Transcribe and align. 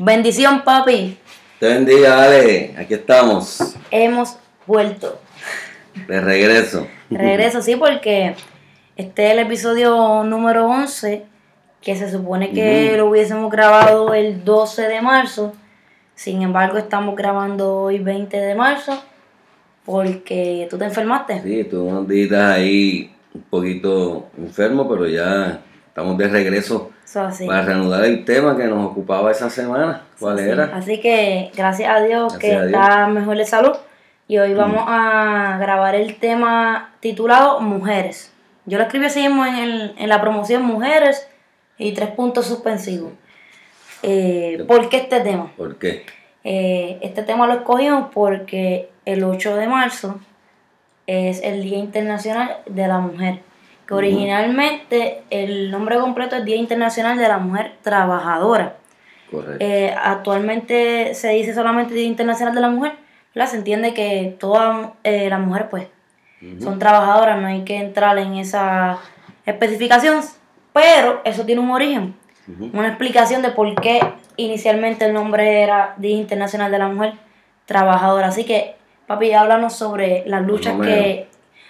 Bendición, 0.00 0.62
papi. 0.62 1.18
Te 1.58 1.66
bendiga, 1.66 2.22
Ale. 2.22 2.72
Aquí 2.78 2.94
estamos. 2.94 3.74
Hemos 3.90 4.36
vuelto. 4.64 5.20
De 6.06 6.20
regreso. 6.20 6.86
Regreso, 7.10 7.60
sí, 7.62 7.74
porque 7.74 8.36
este 8.96 9.26
es 9.26 9.32
el 9.32 9.40
episodio 9.40 10.22
número 10.22 10.68
11, 10.68 11.24
que 11.82 11.96
se 11.96 12.08
supone 12.12 12.52
que 12.52 12.96
lo 12.96 13.06
hubiésemos 13.06 13.50
grabado 13.50 14.14
el 14.14 14.44
12 14.44 14.82
de 14.82 15.02
marzo. 15.02 15.52
Sin 16.14 16.42
embargo, 16.42 16.78
estamos 16.78 17.16
grabando 17.16 17.78
hoy 17.78 17.98
20 17.98 18.36
de 18.36 18.54
marzo, 18.54 19.02
porque 19.84 20.68
tú 20.70 20.78
te 20.78 20.84
enfermaste. 20.84 21.42
Sí, 21.42 21.64
tuve 21.64 21.90
unos 21.90 22.06
días 22.06 22.34
ahí 22.34 23.12
un 23.34 23.42
poquito 23.42 24.28
enfermo, 24.38 24.88
pero 24.88 25.08
ya 25.08 25.60
estamos 25.98 26.16
de 26.18 26.28
regreso 26.28 26.90
para 27.46 27.62
reanudar 27.62 28.04
el 28.04 28.24
tema 28.24 28.56
que 28.56 28.64
nos 28.64 28.86
ocupaba 28.86 29.30
esa 29.32 29.50
semana. 29.50 30.02
¿Cuál 30.20 30.38
Sí, 30.38 30.44
era? 30.44 30.64
Así 30.74 31.00
que 31.00 31.50
gracias 31.56 31.90
a 31.90 32.00
Dios 32.02 32.32
Gracias 32.34 32.38
que 32.40 32.56
a 32.56 32.64
Dios. 32.66 32.80
está 32.80 33.06
mejor 33.08 33.36
de 33.36 33.44
salud. 33.44 33.72
Y 34.28 34.38
hoy 34.38 34.54
vamos 34.54 34.84
a 34.86 35.56
grabar 35.58 35.94
el 35.96 36.16
tema 36.16 36.92
titulado 37.00 37.60
Mujeres. 37.60 38.30
Yo 38.66 38.76
lo 38.78 38.84
escribí 38.84 39.06
así 39.06 39.22
mismo 39.22 39.44
en, 39.46 39.54
el- 39.56 39.94
en 39.98 40.08
la 40.08 40.20
promoción 40.20 40.62
Mujeres 40.62 41.26
y 41.78 41.92
tres 41.92 42.10
puntos 42.10 42.46
suspensivos. 42.46 43.12
Eh, 44.02 44.64
¿Por 44.68 44.88
qué 44.88 44.98
este 44.98 45.20
tema? 45.20 45.50
¿Por 45.56 45.76
qué? 45.78 46.04
Eh, 46.44 46.98
este 47.02 47.22
tema 47.24 47.46
lo 47.46 47.54
escogimos 47.54 48.10
porque 48.14 48.90
el 49.04 49.24
8 49.24 49.56
de 49.56 49.66
marzo 49.66 50.20
es 51.08 51.40
el 51.42 51.62
Día 51.62 51.78
Internacional 51.78 52.58
de 52.66 52.86
la 52.86 52.98
Mujer. 52.98 53.40
Que 53.88 53.94
originalmente 53.94 55.22
el 55.30 55.70
nombre 55.70 55.98
completo 55.98 56.36
es 56.36 56.44
Día 56.44 56.56
Internacional 56.56 57.16
de 57.16 57.26
la 57.26 57.38
Mujer 57.38 57.72
Trabajadora. 57.82 58.76
Correcto. 59.30 59.64
Eh, 59.64 59.94
actualmente 59.98 61.14
se 61.14 61.30
dice 61.30 61.54
solamente 61.54 61.94
Día 61.94 62.04
Internacional 62.04 62.54
de 62.54 62.60
la 62.60 62.68
Mujer, 62.68 62.92
¿verdad? 63.34 63.50
Se 63.50 63.56
entiende 63.56 63.94
que 63.94 64.36
todas 64.38 64.90
eh, 65.04 65.30
las 65.30 65.40
mujeres 65.40 65.68
pues 65.70 65.86
son 66.60 66.78
trabajadoras, 66.78 67.40
no 67.40 67.48
hay 67.48 67.64
que 67.64 67.78
entrar 67.78 68.16
en 68.18 68.36
esa 68.36 68.98
especificación, 69.44 70.20
pero 70.72 71.20
eso 71.24 71.44
tiene 71.44 71.60
un 71.60 71.70
origen, 71.70 72.14
una 72.72 72.88
explicación 72.88 73.42
de 73.42 73.50
por 73.50 73.74
qué 73.80 74.00
inicialmente 74.36 75.06
el 75.06 75.14
nombre 75.14 75.62
era 75.62 75.94
Día 75.96 76.16
Internacional 76.16 76.70
de 76.70 76.78
la 76.78 76.88
Mujer 76.88 77.14
Trabajadora. 77.66 78.28
Así 78.28 78.44
que, 78.44 78.76
papi, 79.06 79.32
háblanos 79.32 79.74
sobre 79.74 80.22
las 80.26 80.42
luchas 80.42 80.78
que 80.80 81.26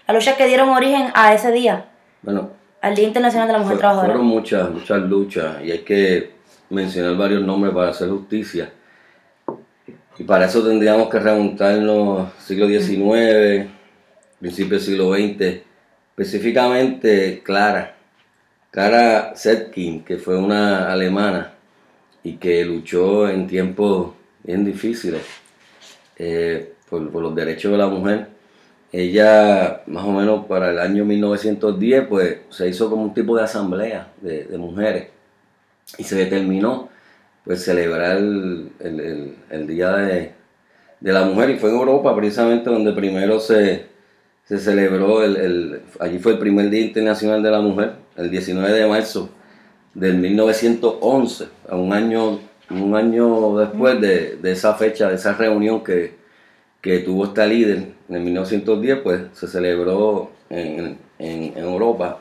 las 0.06 0.14
luchas 0.16 0.36
que 0.36 0.46
dieron 0.46 0.70
origen 0.70 1.10
a 1.14 1.34
ese 1.34 1.52
día, 1.52 1.84
Bueno, 2.22 2.50
al 2.80 2.94
Día 2.94 3.06
Internacional 3.06 3.46
de 3.48 3.52
la 3.52 3.58
Mujer 3.58 3.74
Fue- 3.74 3.80
Trabajadora. 3.80 4.12
Fueron 4.14 4.26
muchas, 4.26 4.70
muchas 4.70 5.02
luchas 5.02 5.56
y 5.64 5.70
hay 5.72 5.78
que 5.80 6.30
mencionar 6.70 7.16
varios 7.16 7.42
nombres 7.42 7.72
para 7.74 7.90
hacer 7.90 8.08
justicia. 8.08 8.72
Y 10.18 10.24
para 10.24 10.46
eso 10.46 10.62
tendríamos 10.66 11.08
que 11.08 11.18
remontarnos 11.20 12.32
siglo 12.38 12.66
XIX, 12.66 13.68
principio 14.40 14.76
del 14.76 14.80
siglo 14.80 15.14
XX, 15.14 15.60
específicamente 16.16 17.40
Clara, 17.44 17.94
Clara 18.70 19.32
Zetkin, 19.36 20.04
que 20.04 20.18
fue 20.18 20.36
una 20.36 20.92
alemana 20.92 21.52
y 22.24 22.34
que 22.36 22.64
luchó 22.64 23.28
en 23.28 23.46
tiempos 23.46 24.12
bien 24.42 24.64
difíciles 24.64 25.22
eh, 26.16 26.72
por, 26.90 27.08
por 27.10 27.22
los 27.22 27.34
derechos 27.34 27.70
de 27.70 27.78
la 27.78 27.86
mujer. 27.86 28.26
Ella, 28.92 29.82
más 29.86 30.04
o 30.04 30.12
menos 30.12 30.46
para 30.46 30.70
el 30.70 30.78
año 30.78 31.04
1910, 31.04 32.06
pues 32.08 32.38
se 32.50 32.68
hizo 32.68 32.88
como 32.88 33.02
un 33.02 33.14
tipo 33.14 33.36
de 33.36 33.42
asamblea 33.44 34.12
de, 34.22 34.46
mujeres 34.58 35.08
y 35.98 36.04
se 36.04 36.16
determinó 36.16 36.88
pues 37.44 37.64
celebrar 37.64 38.18
el, 38.18 38.70
el- 38.80 39.34
el- 39.50 39.66
Día 39.66 39.92
de, 39.92 40.32
de 41.00 41.12
la 41.12 41.24
Mujer 41.26 41.50
y 41.50 41.58
fue 41.58 41.70
en 41.70 41.76
Europa 41.76 42.14
precisamente 42.16 42.70
donde 42.70 42.92
primero 42.92 43.40
se, 43.40 43.86
se 44.46 44.58
celebró, 44.58 45.24
el, 45.24 45.82
allí 46.00 46.18
fue 46.20 46.32
el 46.32 46.38
primer 46.38 46.70
Día 46.70 46.82
Internacional 46.82 47.42
de 47.42 47.50
la 47.52 47.60
Mujer, 47.62 47.94
el 48.16 48.30
19 48.30 48.72
de 48.72 48.86
marzo 48.88 49.30
del 49.94 50.18
1911, 50.18 51.46
a 51.68 51.76
un 51.76 51.92
año, 51.92 52.40
un 52.70 52.96
año 52.96 53.58
después 53.58 54.00
de, 54.00 54.36
de 54.36 54.52
esa 54.52 54.74
fecha, 54.74 55.08
de 55.10 55.16
esa 55.16 55.34
reunión 55.34 55.84
que, 55.84 56.17
que 56.88 57.00
tuvo 57.00 57.24
esta 57.26 57.46
líder 57.46 57.78
en 58.08 58.14
el 58.16 58.22
1910, 58.22 58.98
pues 59.02 59.20
se 59.34 59.46
celebró 59.46 60.30
en, 60.48 60.96
en- 61.18 61.52
en 61.54 61.58
Europa 61.58 62.18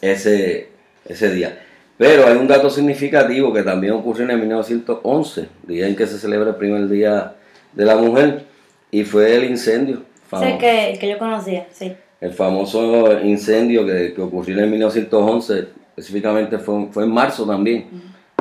ese, 0.00 0.68
ese 1.04 1.30
día. 1.34 1.62
Pero 1.98 2.26
hay 2.26 2.36
un 2.36 2.46
dato 2.48 2.70
significativo 2.70 3.52
que 3.52 3.62
también 3.62 3.92
ocurrió 3.94 4.24
en 4.24 4.30
el 4.30 4.38
1911, 4.38 5.48
día 5.66 5.86
en 5.86 5.96
que 5.96 6.06
se 6.06 6.18
celebra 6.18 6.50
el 6.50 6.56
primer 6.56 6.88
Día 6.88 7.34
de 7.72 7.84
la 7.84 7.96
Mujer, 7.96 8.44
y 8.90 9.04
fue 9.04 9.34
el 9.36 9.44
incendio. 9.44 10.02
Es 10.32 10.42
el 10.42 10.58
que, 10.58 10.96
que 11.00 11.08
yo 11.10 11.18
conocía, 11.18 11.66
sí. 11.72 11.94
El 12.20 12.32
famoso 12.32 13.20
incendio 13.20 13.84
que, 13.86 14.14
que 14.14 14.20
ocurrió 14.22 14.56
en 14.56 14.64
el 14.64 14.70
1911, 14.70 15.68
específicamente 15.90 16.58
fue, 16.58 16.86
fue 16.90 17.04
en 17.04 17.10
marzo 17.12 17.46
también, 17.46 17.88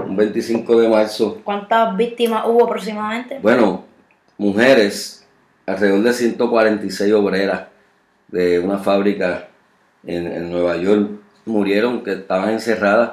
un 0.08 0.16
25 0.16 0.80
de 0.80 0.88
marzo. 0.88 1.42
¿Cuántas 1.44 1.96
víctimas 1.98 2.44
hubo 2.48 2.64
aproximadamente? 2.66 3.40
Bueno, 3.42 3.84
mujeres, 4.38 5.25
alrededor 5.66 6.04
de 6.04 6.14
146 6.14 7.14
obreras 7.14 7.62
de 8.28 8.60
una 8.60 8.78
fábrica 8.78 9.48
en, 10.06 10.28
en 10.28 10.52
Nueva 10.52 10.78
York 10.78 11.10
murieron, 11.46 12.04
que 12.04 12.14
estaban 12.14 12.50
encerradas, 12.52 13.12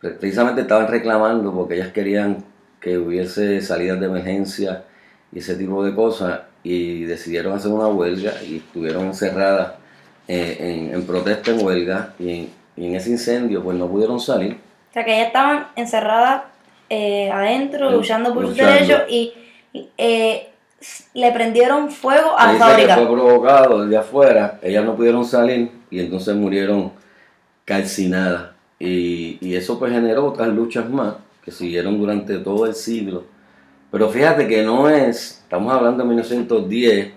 pre- 0.00 0.10
precisamente 0.10 0.62
estaban 0.62 0.88
reclamando 0.88 1.52
porque 1.52 1.74
ellas 1.76 1.92
querían 1.92 2.44
que 2.80 2.98
hubiese 2.98 3.60
salidas 3.60 3.98
de 4.00 4.06
emergencia 4.06 4.84
y 5.32 5.38
ese 5.38 5.54
tipo 5.56 5.84
de 5.84 5.94
cosas 5.94 6.40
y 6.62 7.04
decidieron 7.04 7.54
hacer 7.54 7.70
una 7.70 7.88
huelga 7.88 8.32
y 8.46 8.58
estuvieron 8.58 9.06
encerradas 9.06 9.72
eh, 10.28 10.56
en, 10.60 10.94
en 10.94 11.06
protesta 11.06 11.50
en 11.50 11.64
huelga 11.64 12.14
y 12.18 12.30
en, 12.30 12.50
y 12.76 12.86
en 12.86 12.94
ese 12.96 13.10
incendio 13.10 13.62
pues 13.62 13.76
no 13.76 13.88
pudieron 13.88 14.18
salir. 14.20 14.54
O 14.90 14.92
sea, 14.92 15.04
que 15.04 15.14
ellas 15.14 15.26
estaban 15.28 15.66
encerradas 15.76 16.42
eh, 16.90 17.30
adentro, 17.30 17.90
luchando 17.98 18.32
por 18.34 18.46
sus 18.46 18.56
derechos 18.56 19.02
y 19.10 19.32
eh, 19.98 20.48
le 21.14 21.32
prendieron 21.32 21.90
fuego 21.90 22.38
a 22.38 22.46
la 22.46 22.52
dice 22.52 22.64
que 22.64 22.70
fábrica. 22.70 22.96
fue 22.96 23.06
provocado 23.06 23.82
desde 23.84 23.96
afuera, 23.96 24.58
ellas 24.62 24.84
no 24.84 24.96
pudieron 24.96 25.24
salir 25.24 25.70
y 25.90 26.00
entonces 26.00 26.34
murieron 26.34 26.92
calcinadas. 27.64 28.50
Y, 28.78 29.38
y 29.40 29.54
eso 29.54 29.78
pues 29.78 29.92
generó 29.92 30.26
otras 30.26 30.48
luchas 30.48 30.88
más 30.90 31.14
que 31.44 31.50
siguieron 31.50 31.98
durante 31.98 32.38
todo 32.38 32.66
el 32.66 32.74
siglo. 32.74 33.24
Pero 33.90 34.08
fíjate 34.08 34.48
que 34.48 34.62
no 34.62 34.88
es, 34.88 35.40
estamos 35.42 35.72
hablando 35.72 36.02
de 36.02 36.08
1910, 36.08 37.12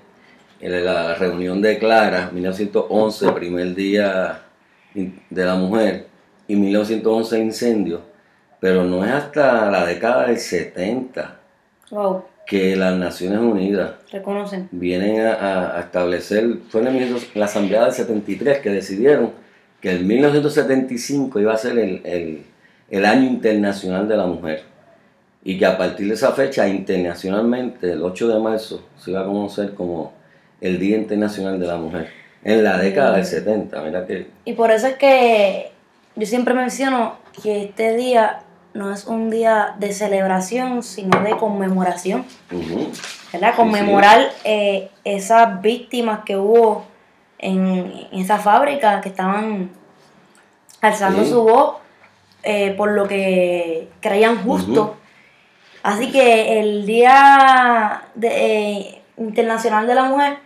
en 0.59 0.85
la 0.85 1.15
reunión 1.15 1.61
de 1.61 1.77
Clara, 1.77 2.29
1911, 2.33 3.31
primer 3.31 3.75
día 3.75 4.41
de 4.93 5.45
la 5.45 5.55
mujer, 5.55 6.07
y 6.47 6.55
1911 6.55 7.35
el 7.35 7.43
incendio, 7.43 8.01
pero 8.59 8.83
no 8.83 9.05
es 9.05 9.11
hasta 9.11 9.69
la 9.69 9.85
década 9.85 10.27
del 10.27 10.37
70 10.37 11.37
Wow, 11.89 12.25
que 12.47 12.75
las 12.77 12.95
Naciones 12.97 13.39
Unidas 13.39 13.91
reconocen. 14.11 14.69
vienen 14.71 15.19
a, 15.25 15.33
a- 15.33 15.77
a 15.77 15.81
establecer, 15.81 16.59
fue 16.69 16.81
en 16.81 17.15
la 17.35 17.45
Asamblea 17.45 17.83
del 17.83 17.93
73 17.93 18.59
que 18.59 18.69
decidieron 18.69 19.31
que 19.81 19.91
el 19.91 20.05
1975 20.05 21.39
iba 21.39 21.53
a 21.53 21.57
ser 21.57 21.77
el, 21.77 22.01
el- 22.05 22.43
el 22.89 23.05
año 23.05 23.27
internacional 23.27 24.07
de 24.07 24.15
la 24.17 24.25
mujer 24.25 24.63
y 25.43 25.57
que 25.57 25.65
a 25.65 25.77
partir 25.77 26.07
de 26.07 26.13
esa 26.13 26.31
fecha 26.31 26.67
internacionalmente, 26.67 27.91
el 27.91 28.01
8 28.01 28.27
de 28.29 28.39
marzo, 28.39 28.85
se 28.97 29.11
iba 29.11 29.21
a 29.21 29.25
conocer 29.25 29.73
como 29.73 30.13
el 30.61 30.79
Día 30.79 30.97
Internacional 30.97 31.59
de 31.59 31.67
la 31.67 31.75
Mujer 31.77 32.07
en 32.43 32.63
la 32.63 32.77
década 32.77 33.15
del 33.17 33.25
70, 33.25 33.81
mira 33.83 34.05
que 34.07 34.27
Y 34.45 34.53
por 34.53 34.71
eso 34.71 34.87
es 34.87 34.95
que 34.95 35.69
yo 36.15 36.25
siempre 36.25 36.53
menciono 36.53 37.17
que 37.43 37.63
este 37.65 37.95
día 37.97 38.39
no 38.77 38.91
es 38.93 39.05
un 39.05 39.29
día 39.29 39.75
de 39.79 39.91
celebración, 39.93 40.83
sino 40.83 41.19
de 41.21 41.31
conmemoración. 41.37 42.25
¿verdad? 43.33 43.51
Sí, 43.51 43.55
Conmemorar 43.57 44.29
eh, 44.43 44.89
esas 45.03 45.61
víctimas 45.61 46.19
que 46.25 46.37
hubo 46.37 46.85
en, 47.39 48.07
en 48.11 48.19
esa 48.21 48.37
fábrica 48.37 49.01
que 49.01 49.09
estaban 49.09 49.71
alzando 50.81 51.25
su 51.25 51.43
voz 51.43 51.75
eh, 52.43 52.73
por 52.77 52.91
lo 52.91 53.07
que 53.07 53.89
creían 53.99 54.43
justo. 54.43 54.95
Así 55.83 56.11
que 56.11 56.59
el 56.59 56.85
Día 56.85 58.03
de- 58.15 58.27
eh, 58.71 59.01
Internacional 59.17 59.87
de 59.87 59.95
la 59.95 60.03
Mujer, 60.03 60.37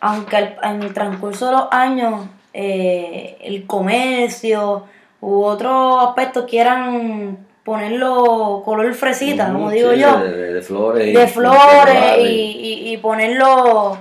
aunque 0.00 0.56
en 0.62 0.82
el 0.82 0.92
transcurso 0.92 1.46
de 1.46 1.52
los 1.52 1.68
años 1.70 2.26
el 2.52 3.64
comercio 3.66 4.84
u 5.20 5.42
otros 5.44 6.04
aspectos 6.08 6.46
quieran 6.48 7.46
ponerlo 7.64 8.62
color 8.64 8.92
fresita, 8.94 9.52
como 9.52 9.70
digo 9.70 9.92
sí, 9.92 10.00
yo, 10.00 10.18
de, 10.18 10.62
flores, 10.62 11.06
y- 11.08 11.12
de 11.12 11.26
flores 11.28 11.96
y, 12.18 12.22
y- 12.24 12.92
y 12.92 12.96
ponerlo, 12.98 13.98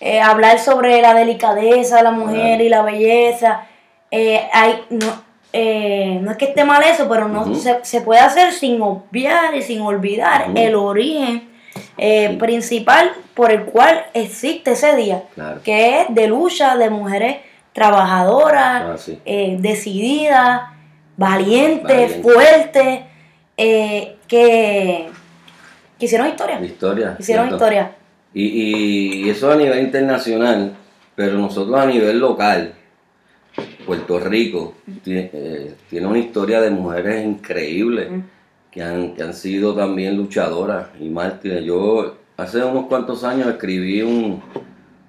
eh, 0.00 0.20
hablar 0.20 0.58
sobre 0.58 1.00
la 1.00 1.14
delicadeza 1.14 1.96
de 1.98 2.02
la 2.02 2.10
mujer 2.10 2.60
y 2.60 2.68
la 2.68 2.82
belleza. 2.82 3.66
Eh, 4.10 4.48
hay, 4.52 4.84
no, 4.90 5.06
eh, 5.52 6.18
no 6.22 6.30
es 6.32 6.36
que 6.36 6.46
esté 6.46 6.64
mal 6.64 6.82
eso, 6.82 7.08
pero 7.08 7.28
no 7.28 7.54
se, 7.54 7.78
se, 7.84 8.00
puede 8.00 8.20
hacer 8.20 8.52
sin 8.52 8.80
obviar 8.82 9.54
y 9.54 9.62
sin 9.62 9.80
olvidar 9.82 10.46
el 10.54 10.74
origen 10.74 11.48
eh, 11.98 12.36
principal 12.38 13.12
por 13.34 13.50
el 13.52 13.64
cual 13.64 14.04
existe 14.14 14.72
ese 14.72 14.94
día, 14.96 15.22
que 15.64 16.00
es 16.00 16.06
de 16.08 16.26
lucha 16.28 16.76
de 16.76 16.90
mujeres 16.90 17.36
trabajadoras, 17.72 18.82
ah, 18.82 19.12
eh, 19.24 19.56
decididas, 19.58 20.62
valientes, 21.16 22.22
fuertes, 22.22 23.00
que, 23.56 24.16
que, 24.28 25.10
hicieron 25.98 26.28
historia. 26.28 26.60
Historia. 26.60 27.16
Hicieron 27.18 27.48
historia. 27.50 27.96
Y, 28.32 29.26
y 29.26 29.30
eso 29.30 29.50
a 29.50 29.56
nivel 29.56 29.80
internacional, 29.80 30.76
pero 31.14 31.38
nosotros 31.38 31.78
a 31.78 31.86
nivel 31.86 32.18
local, 32.18 32.74
Puerto 33.84 34.18
Rico 34.18 34.74
eh, 35.06 35.74
tiene, 35.88 36.06
una 36.06 36.18
historia 36.18 36.60
de 36.60 36.70
mujeres 36.70 37.24
increíbles 37.24 38.08
que, 38.70 38.82
han, 38.82 39.14
que 39.14 39.22
han 39.22 39.34
sido 39.34 39.74
también 39.74 40.16
luchadoras 40.16 40.88
y 41.00 41.08
mártires. 41.08 41.64
Yo 41.64 42.16
hace 42.36 42.64
unos 42.64 42.86
cuantos 42.86 43.24
años 43.24 43.48
escribí 43.48 44.02
un, 44.02 44.42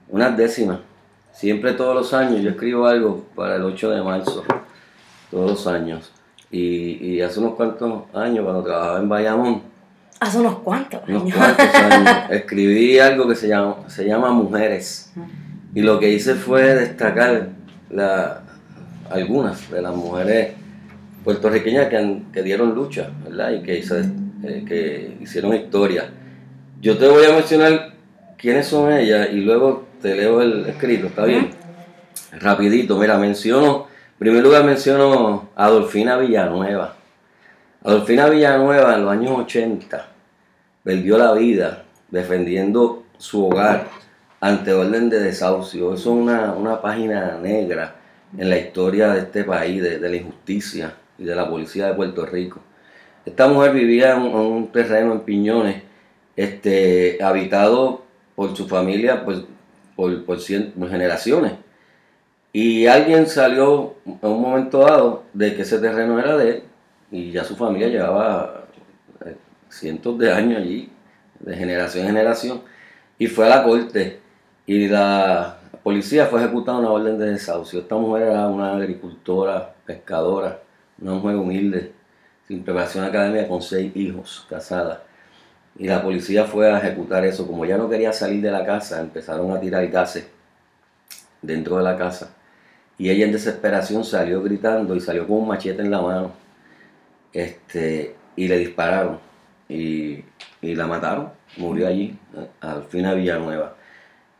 unas 0.09 0.37
décimas. 0.37 0.79
Siempre 1.31 1.73
todos 1.73 1.95
los 1.95 2.13
años 2.13 2.41
yo 2.41 2.51
escribo 2.51 2.85
algo 2.85 3.25
para 3.35 3.55
el 3.55 3.63
8 3.63 3.91
de 3.91 4.03
marzo, 4.03 4.43
todos 5.35 5.51
los 5.51 5.67
años. 5.67 6.11
Y, 6.49 7.19
hace 7.19 7.41
unos 7.41 7.55
cuantos 7.55 8.03
años, 8.13 8.45
cuando 8.45 8.63
trabajaba 8.63 8.99
en 8.99 9.09
Bayamón, 9.09 9.61
Hace 10.17 10.37
unos 10.39 10.59
cuantos 10.59 11.03
años. 11.03 11.23
Unos 11.23 11.35
cuantos 11.35 11.75
años. 11.75 12.31
Escribí 12.31 12.97
algo 12.99 13.27
que 13.27 13.35
se 13.35 13.49
llama, 13.49 13.75
se 13.87 14.05
llama 14.05 14.31
Mujeres. 14.31 15.11
Y 15.73 15.81
lo 15.81 15.99
que 15.99 16.09
hice 16.09 16.35
fue 16.35 16.73
destacar 16.73 17.49
la, 17.89 18.41
algunas 19.09 19.69
de 19.69 19.81
las 19.81 19.93
mujeres 19.93 20.53
puertorriqueñas 21.25 21.89
que, 21.89 22.21
que 22.31 22.41
dieron 22.41 22.73
lucha, 22.73 23.09
¿verdad? 23.25 23.51
Y 23.51 23.61
que, 23.61 23.79
eh, 23.79 24.65
que 24.65 25.17
hicieron 25.19 25.53
historia. 25.53 26.09
Yo 26.79 26.97
te 26.97 27.09
voy 27.09 27.25
a 27.25 27.33
mencionar 27.33 27.93
quiénes 28.37 28.67
son 28.67 28.93
ellas 28.93 29.27
y 29.33 29.41
luego 29.41 29.85
te 30.01 30.15
leo 30.15 30.41
el 30.41 30.65
escrito, 30.65 31.07
¿está 31.07 31.25
bien? 31.25 31.49
Rapidito, 32.39 32.97
mira, 32.97 33.17
menciono, 33.17 33.87
primer 34.17 34.43
lugar 34.43 34.63
menciono 34.63 35.49
a 35.55 35.65
Adolfina 35.65 36.17
Villanueva. 36.17 36.95
Adolfina 37.83 38.29
Villanueva 38.29 38.95
en 38.95 39.01
los 39.03 39.11
años 39.11 39.31
80 39.39 40.07
perdió 40.83 41.17
la 41.17 41.33
vida 41.33 41.83
defendiendo 42.09 43.03
su 43.17 43.45
hogar 43.45 43.87
ante 44.39 44.73
orden 44.73 45.09
de 45.09 45.19
desahucio. 45.19 45.93
Eso 45.93 46.11
es 46.11 46.21
una, 46.21 46.53
una 46.53 46.81
página 46.81 47.37
negra 47.41 47.95
en 48.37 48.49
la 48.49 48.57
historia 48.57 49.09
de 49.09 49.19
este 49.21 49.43
país, 49.43 49.81
de, 49.81 49.99
la 49.99 50.15
injusticia 50.15 50.93
y 51.17 51.23
de 51.23 51.35
la 51.35 51.49
policía 51.49 51.87
de 51.87 51.93
Puerto 51.93 52.25
Rico. 52.25 52.59
Esta 53.25 53.47
mujer 53.47 53.73
vivía 53.73 54.13
en, 54.13 54.21
un 54.21 54.71
terreno 54.71 55.13
en 55.13 55.21
Piñones, 55.21 55.81
este, 56.35 57.17
habitado 57.23 58.03
por 58.35 58.55
su 58.55 58.67
familia 58.67 59.23
pues, 59.23 59.39
por, 59.95 60.25
por, 60.25 60.39
generaciones. 60.39 61.53
Y 62.57 62.87
alguien 62.87 63.27
salió 63.27 63.95
en 64.05 64.17
un 64.21 64.41
momento 64.41 64.79
dado 64.79 65.25
de 65.33 65.57
que 65.57 65.63
ese 65.63 65.77
terreno 65.77 66.17
era 66.17 66.37
de 66.37 66.49
él 66.51 66.63
y 67.11 67.29
ya 67.29 67.43
su 67.43 67.53
familia 67.53 67.89
llevaba 67.89 68.63
eh, 69.25 69.35
cientos 69.67 70.17
de 70.17 70.31
años 70.31 70.61
allí, 70.61 70.89
de 71.41 71.53
generación 71.53 72.05
en 72.05 72.13
generación, 72.13 72.61
y 73.19 73.27
fue 73.27 73.47
a 73.47 73.57
la 73.57 73.63
corte 73.65 74.21
y 74.65 74.87
la 74.87 75.57
policía 75.83 76.27
fue 76.27 76.39
ejecutada 76.39 76.79
una 76.79 76.91
orden 76.91 77.19
de 77.19 77.31
desahucio. 77.31 77.81
Esta 77.81 77.95
mujer 77.95 78.29
era 78.29 78.47
una 78.47 78.77
agricultora, 78.77 79.75
pescadora, 79.85 80.61
una 81.01 81.11
mujer 81.11 81.35
humilde, 81.35 81.91
sin 82.47 82.63
preparación 82.63 83.03
académica, 83.03 83.49
con 83.49 83.61
seis 83.61 83.93
hijos, 83.97 84.47
casada. 84.49 85.03
Y 85.77 85.89
la 85.89 86.01
policía 86.01 86.45
fue 86.45 86.71
a 86.71 86.77
ejecutar 86.77 87.25
eso. 87.25 87.45
Como 87.45 87.65
ya 87.65 87.77
no 87.77 87.89
quería 87.89 88.13
salir 88.13 88.41
de 88.41 88.49
la 88.49 88.65
casa, 88.65 89.01
empezaron 89.01 89.51
a 89.51 89.59
tirar 89.59 89.85
gases 89.89 90.25
dentro 91.41 91.75
de 91.75 91.83
la 91.83 91.97
casa. 91.97 92.33
Y 92.97 93.09
ella 93.09 93.25
en 93.25 93.31
desesperación 93.31 94.03
salió 94.03 94.41
gritando 94.41 94.95
y 94.95 95.01
salió 95.01 95.27
con 95.27 95.37
un 95.37 95.47
machete 95.47 95.81
en 95.81 95.91
la 95.91 96.01
mano. 96.01 96.31
Este, 97.33 98.15
y 98.35 98.47
le 98.47 98.57
dispararon. 98.57 99.19
Y, 99.67 100.23
y 100.61 100.75
la 100.75 100.87
mataron. 100.87 101.29
Murió 101.57 101.87
allí, 101.87 102.17
al 102.61 102.83
fin 102.83 103.05
a 103.05 103.13
Villanueva. 103.13 103.75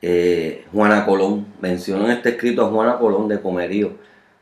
Eh, 0.02 0.66
Juana 0.72 1.06
Colón, 1.06 1.48
mencionó 1.62 2.06
en 2.06 2.12
este 2.12 2.30
escrito 2.30 2.66
a 2.66 2.69
Juana 2.69 2.98
Colón 3.00 3.28
de 3.28 3.42
Comerío, 3.42 3.94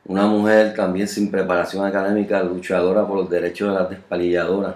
una 0.05 0.25
mujer 0.27 0.73
también 0.75 1.07
sin 1.07 1.31
preparación 1.31 1.85
académica, 1.85 2.43
luchadora 2.43 3.07
por 3.07 3.17
los 3.17 3.29
derechos 3.29 3.69
de 3.69 3.79
las 3.79 3.89
despalilladoras, 3.89 4.75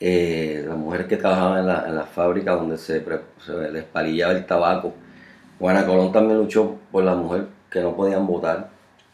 eh, 0.00 0.64
la 0.66 0.74
mujer 0.76 1.06
que 1.06 1.18
trabajaba 1.18 1.60
en 1.60 1.66
la, 1.66 1.86
en 1.86 1.96
la 1.96 2.04
fábrica 2.04 2.52
donde 2.52 2.78
se, 2.78 3.04
despalillaba 3.72 4.32
el 4.32 4.46
tabaco. 4.46 4.94
Juana 5.58 5.84
Colón 5.84 6.12
también 6.12 6.38
luchó 6.38 6.78
por 6.90 7.04
las 7.04 7.16
mujeres 7.16 7.46
que 7.70 7.80
no 7.80 7.94
podían 7.94 8.26
votar. 8.26 8.70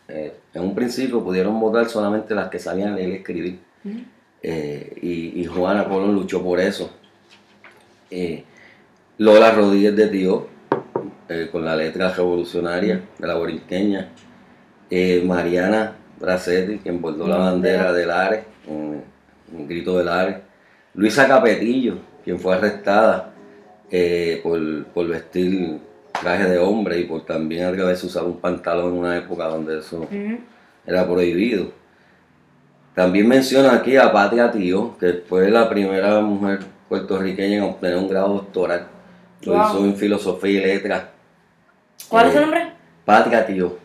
Eh, 0.08 0.34
en 0.54 0.62
un 0.62 0.74
principio 0.74 1.22
pudieron 1.22 1.58
votar 1.60 1.88
solamente 1.88 2.34
las 2.34 2.48
que 2.48 2.58
sabían 2.58 2.94
leer 2.94 3.10
y 3.10 3.14
escribir. 3.14 3.58
y, 4.42 5.44
Juana 5.44 5.88
Colón 5.88 6.14
luchó 6.14 6.42
por 6.42 6.60
eso. 6.60 6.90
Lola 9.18 9.50
Rodríguez 9.52 9.96
de 9.96 10.08
eh, 11.28 11.48
con 11.50 11.64
la 11.64 11.74
letra 11.74 12.12
revolucionaria 12.12 13.00
de 13.18 13.26
la 13.26 13.34
borinqueña. 13.34 14.10
Eh, 14.88 15.22
Mariana 15.26 15.96
Bracetti, 16.20 16.78
quien 16.78 17.00
bordó 17.00 17.26
la 17.26 17.38
bandera 17.38 17.92
del 17.92 18.10
ARE, 18.10 18.44
un, 18.68 19.02
grito 19.66 19.98
del 19.98 20.08
ARE. 20.08 20.42
Luisa 20.94 21.26
Capetillo, 21.26 21.98
quien 22.24 22.38
fue 22.38 22.54
arrestada 22.54 23.32
eh, 23.90 24.40
por, 24.42 25.08
vestir 25.08 25.80
traje 26.20 26.44
de 26.44 26.58
hombre 26.58 27.00
y 27.00 27.04
por 27.04 27.24
también 27.24 27.64
alguna 27.64 27.84
vez 27.84 28.02
usar 28.04 28.24
un 28.24 28.38
pantalón 28.38 28.94
en 28.94 28.98
una 28.98 29.16
época 29.16 29.44
donde 29.46 29.78
eso 29.78 30.06
era 30.86 31.06
prohibido. 31.06 31.70
También 32.94 33.28
menciona 33.28 33.74
aquí 33.74 33.96
a 33.96 34.10
Patria 34.10 34.50
Tío, 34.50 34.96
que 34.98 35.22
fue 35.28 35.50
la 35.50 35.68
primera 35.68 36.20
mujer 36.20 36.60
puertorriqueña 36.88 37.56
en 37.56 37.62
obtener 37.62 37.96
un 37.98 38.08
grado 38.08 38.34
doctoral. 38.34 38.86
Lo 39.42 39.54
hizo 39.54 39.84
en 39.84 39.96
filosofía 39.96 40.62
y 40.62 40.66
letras 40.66 41.04
¿Cuál 42.08 42.28
es 42.28 42.34
su 42.34 42.40
nombre? 42.40 42.72
Patria 43.04 43.46
Tío. 43.46 43.78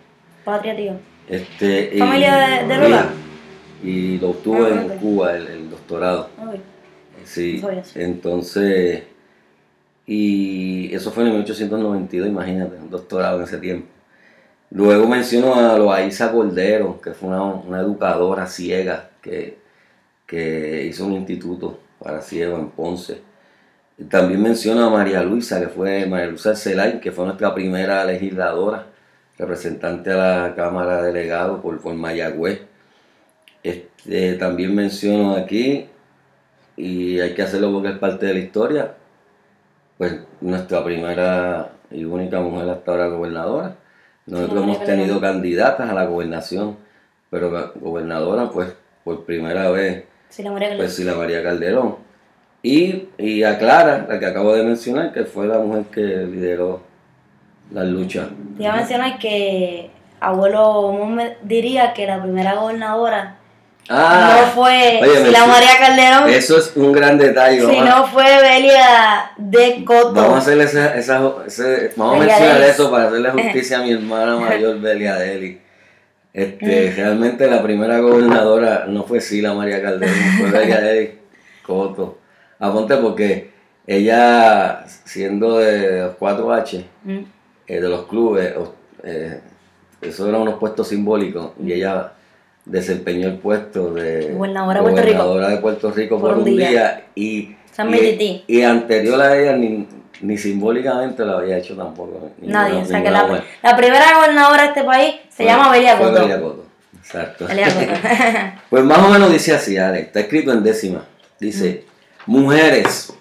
Patria 0.45 0.75
Tío. 0.75 0.93
Este, 1.27 1.97
¿Familia 1.97 2.35
de, 2.35 2.67
de 2.67 2.77
Lola? 2.77 3.09
Y 3.83 4.17
lo 4.19 4.29
obtuvo 4.29 4.65
ah, 4.65 4.69
en 4.69 4.89
Cuba, 4.99 5.35
el, 5.35 5.69
doctorado. 5.69 6.29
Sí, 7.23 7.63
entonces, 7.95 9.03
y 10.05 10.93
eso 10.93 11.11
fue 11.11 11.23
en 11.23 11.29
1892, 11.31 12.27
imagínate, 12.27 12.77
un 12.77 12.89
doctorado 12.89 13.37
en 13.37 13.43
ese 13.43 13.57
tiempo. 13.57 13.87
Luego 14.71 15.07
menciono 15.07 15.55
a 15.55 15.77
Loaiza 15.77 16.31
Cordero, 16.31 17.01
que 17.01 17.11
fue 17.11 17.29
una, 17.29 17.81
educadora 17.81 18.47
ciega 18.47 19.09
que, 19.21 19.57
que 20.25 20.85
hizo 20.85 21.05
un 21.05 21.13
instituto 21.13 21.79
para 21.99 22.21
ciegos 22.21 22.59
en 22.59 22.69
Ponce. 22.69 23.21
También 24.09 24.41
menciono 24.41 24.85
a 24.85 24.89
María 24.89 25.21
Luisa, 25.23 25.59
que 25.59 25.67
fue 25.67 26.05
María 26.05 26.27
Luisa 26.27 26.55
Celay, 26.55 26.99
que 26.99 27.11
fue 27.11 27.25
nuestra 27.25 27.53
primera 27.53 28.03
legisladora, 28.05 28.87
representante 29.37 30.11
a 30.11 30.47
la 30.47 30.55
Cámara 30.55 31.01
de 31.01 31.07
Delegados 31.07 31.61
por, 31.61 31.79
por 31.81 31.93
Mayagüez. 31.93 32.61
Este, 33.63 34.33
también 34.35 34.73
menciono 34.73 35.35
aquí, 35.35 35.87
y 36.77 37.19
hay 37.19 37.33
que 37.33 37.43
hacerlo 37.43 37.71
porque 37.71 37.89
es 37.89 37.97
parte 37.99 38.25
de 38.25 38.33
la 38.33 38.39
historia, 38.39 38.95
pues 40.01 40.15
nuestra 40.41 40.83
primera 40.83 41.73
y 41.91 42.05
única 42.05 42.39
mujer 42.39 42.67
hasta 42.71 42.89
ahora 42.89 43.07
gobernadora. 43.09 43.75
Nosotros 44.25 44.63
hemos 44.63 44.83
tenido 44.83 45.21
candidatas 45.21 45.87
a 45.87 45.93
la 45.93 46.05
gobernación, 46.05 46.77
pero 47.29 47.71
gobernadora, 47.75 48.49
pues 48.49 48.73
por 49.03 49.25
primera 49.25 49.69
vez, 49.69 50.05
pues 50.75 50.95
sí, 50.95 51.03
la 51.03 51.13
María 51.13 51.43
Calderón. 51.43 51.97
Y, 52.63 53.09
y 53.19 53.43
aclara, 53.43 54.07
la 54.09 54.17
que 54.17 54.25
acabo 54.25 54.55
de 54.55 54.63
mencionar, 54.63 55.13
que 55.13 55.23
fue 55.23 55.45
la 55.45 55.59
mujer 55.59 55.83
que 55.91 56.01
lideró 56.01 56.81
la 57.71 57.83
lucha. 57.83 58.27
Te 58.57 58.63
iba 58.63 58.73
a 58.73 58.77
mencionar 58.77 59.19
que 59.19 59.91
abuelo 60.19 60.93
me 60.93 61.37
diría 61.43 61.93
que 61.93 62.07
la 62.07 62.23
primera 62.23 62.55
gobernadora 62.55 63.37
ah, 63.89 64.41
no 64.41 64.51
fue 64.51 65.01
la 65.31 65.45
María 65.45 65.79
Calderón. 65.79 66.29
Eso 66.29 66.57
es 66.57 66.73
un 66.75 66.91
gran 66.91 67.17
detalle. 67.17 67.61
Si 67.61 67.79
no 67.79 68.07
fue 68.07 68.25
Belia 68.41 69.31
de 69.37 69.83
Coto. 69.85 70.13
Vamos 70.13 70.35
a 70.35 70.37
hacerle 70.37 70.65
esa, 70.65 70.95
esa 70.95 71.19
vamos 71.19 72.15
a 72.15 72.19
mencionar 72.19 72.61
eso 72.61 72.91
para 72.91 73.07
hacerle 73.07 73.31
justicia 73.31 73.79
a 73.79 73.81
mi 73.83 73.91
hermana 73.91 74.37
mayor 74.37 74.79
Belia 74.79 75.15
Deli. 75.15 75.61
Este, 76.33 76.91
mm. 76.91 76.95
realmente 76.95 77.47
la 77.47 77.61
primera 77.61 77.99
gobernadora 77.99 78.85
no 78.87 79.03
fue 79.03 79.19
Sila 79.19 79.53
María 79.53 79.81
Calderón, 79.81 80.15
fue 80.39 80.49
Belia 80.51 80.79
Deli 80.79 81.19
Coto. 81.61 82.19
Aponte 82.59 82.95
porque 82.97 83.51
ella, 83.87 84.85
siendo 84.85 85.57
de 85.57 86.01
los 86.01 86.17
4H, 86.17 86.85
mm. 87.03 87.19
eh, 87.67 87.81
de 87.81 87.89
los 87.89 88.05
clubes, 88.05 88.53
eh, 89.03 89.41
eso 90.01 90.29
eran 90.29 90.41
unos 90.41 90.55
puestos 90.55 90.87
simbólicos 90.87 91.51
y 91.63 91.73
ella 91.73 92.13
desempeñó 92.65 93.27
el 93.27 93.37
puesto 93.37 93.93
de 93.93 94.33
gobernadora 94.33 94.79
de 94.79 94.83
Puerto 94.83 95.01
Rico, 95.01 95.17
gobernadora 95.17 95.49
de 95.49 95.57
Puerto 95.57 95.91
Rico 95.91 96.19
por, 96.19 96.37
un 96.37 96.45
día, 96.45 97.05
y, 97.15 97.55
y, 97.77 98.43
y, 98.47 98.61
anterior 98.61 99.19
a 99.21 99.37
ella 99.37 99.55
ni, 99.55 99.87
ni 100.21 100.37
simbólicamente 100.37 101.25
lo 101.25 101.39
había 101.39 101.57
hecho 101.57 101.75
tampoco. 101.75 102.31
Nadie, 102.39 102.81
o 102.81 102.85
sea 102.85 103.03
que 103.03 103.09
la, 103.09 103.43
la, 103.63 103.75
primera 103.75 104.15
gobernadora 104.15 104.63
de 104.63 104.67
este 104.69 104.83
país 104.83 105.15
se 105.29 105.45
llama 105.45 105.71
Belia 105.71 105.97
Coto. 105.97 106.13
Belia 106.13 106.41
Coto, 106.41 106.65
exacto. 106.97 107.47
pues 108.69 108.83
más 108.83 108.99
o 108.99 109.09
menos 109.09 109.31
dice 109.31 109.53
así, 109.53 109.77
Alex, 109.77 110.07
está 110.07 110.19
escrito 110.19 110.51
en 110.51 110.63
décima. 110.63 111.05
Dice, 111.39 111.85
mujeres, 112.27 113.13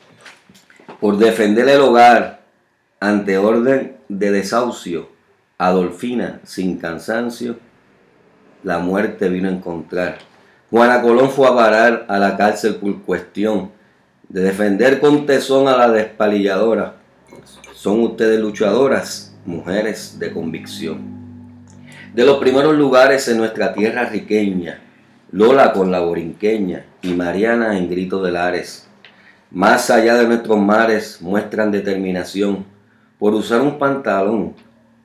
por 1.00 1.16
defender 1.16 1.68
el 1.68 1.80
hogar 1.80 2.40
ante 3.00 3.38
orden 3.38 3.96
de 4.08 4.30
desahucio, 4.30 5.08
Adolfina, 5.56 6.40
sin 6.44 6.78
cansancio, 6.78 7.56
la 8.62 8.78
muerte 8.78 9.28
vino 9.28 9.48
a 9.48 9.52
encontrar. 9.52 10.18
Juana 10.70 11.02
Colón 11.02 11.30
fue 11.30 11.48
a 11.48 11.54
parar 11.54 12.06
a 12.08 12.18
la 12.18 12.36
cárcel 12.36 12.76
por 12.76 13.02
cuestión 13.02 13.70
de 14.28 14.42
defender 14.42 15.00
con 15.00 15.26
tesón 15.26 15.66
a 15.66 15.76
la 15.76 15.90
despalilladora. 15.90 16.94
Son 17.74 18.00
ustedes 18.00 18.38
luchadoras, 18.40 19.34
mujeres 19.44 20.18
de 20.18 20.32
convicción. 20.32 21.00
De 22.14 22.24
los 22.24 22.38
primeros 22.38 22.76
lugares 22.76 23.26
en 23.28 23.38
nuestra 23.38 23.72
tierra 23.72 24.04
riqueña, 24.04 24.80
Lola 25.32 25.72
con 25.72 25.92
la 25.92 26.00
borinqueña 26.00 26.86
y 27.02 27.14
Mariana 27.14 27.78
en 27.78 27.88
Grito 27.88 28.20
de 28.20 28.32
Lares. 28.32 28.88
Más 29.52 29.88
allá 29.90 30.16
de 30.16 30.26
nuestros 30.26 30.58
mares 30.58 31.22
muestran 31.22 31.70
determinación 31.70 32.64
por 33.16 33.34
usar 33.34 33.60
un 33.60 33.78
pantalón. 33.78 34.54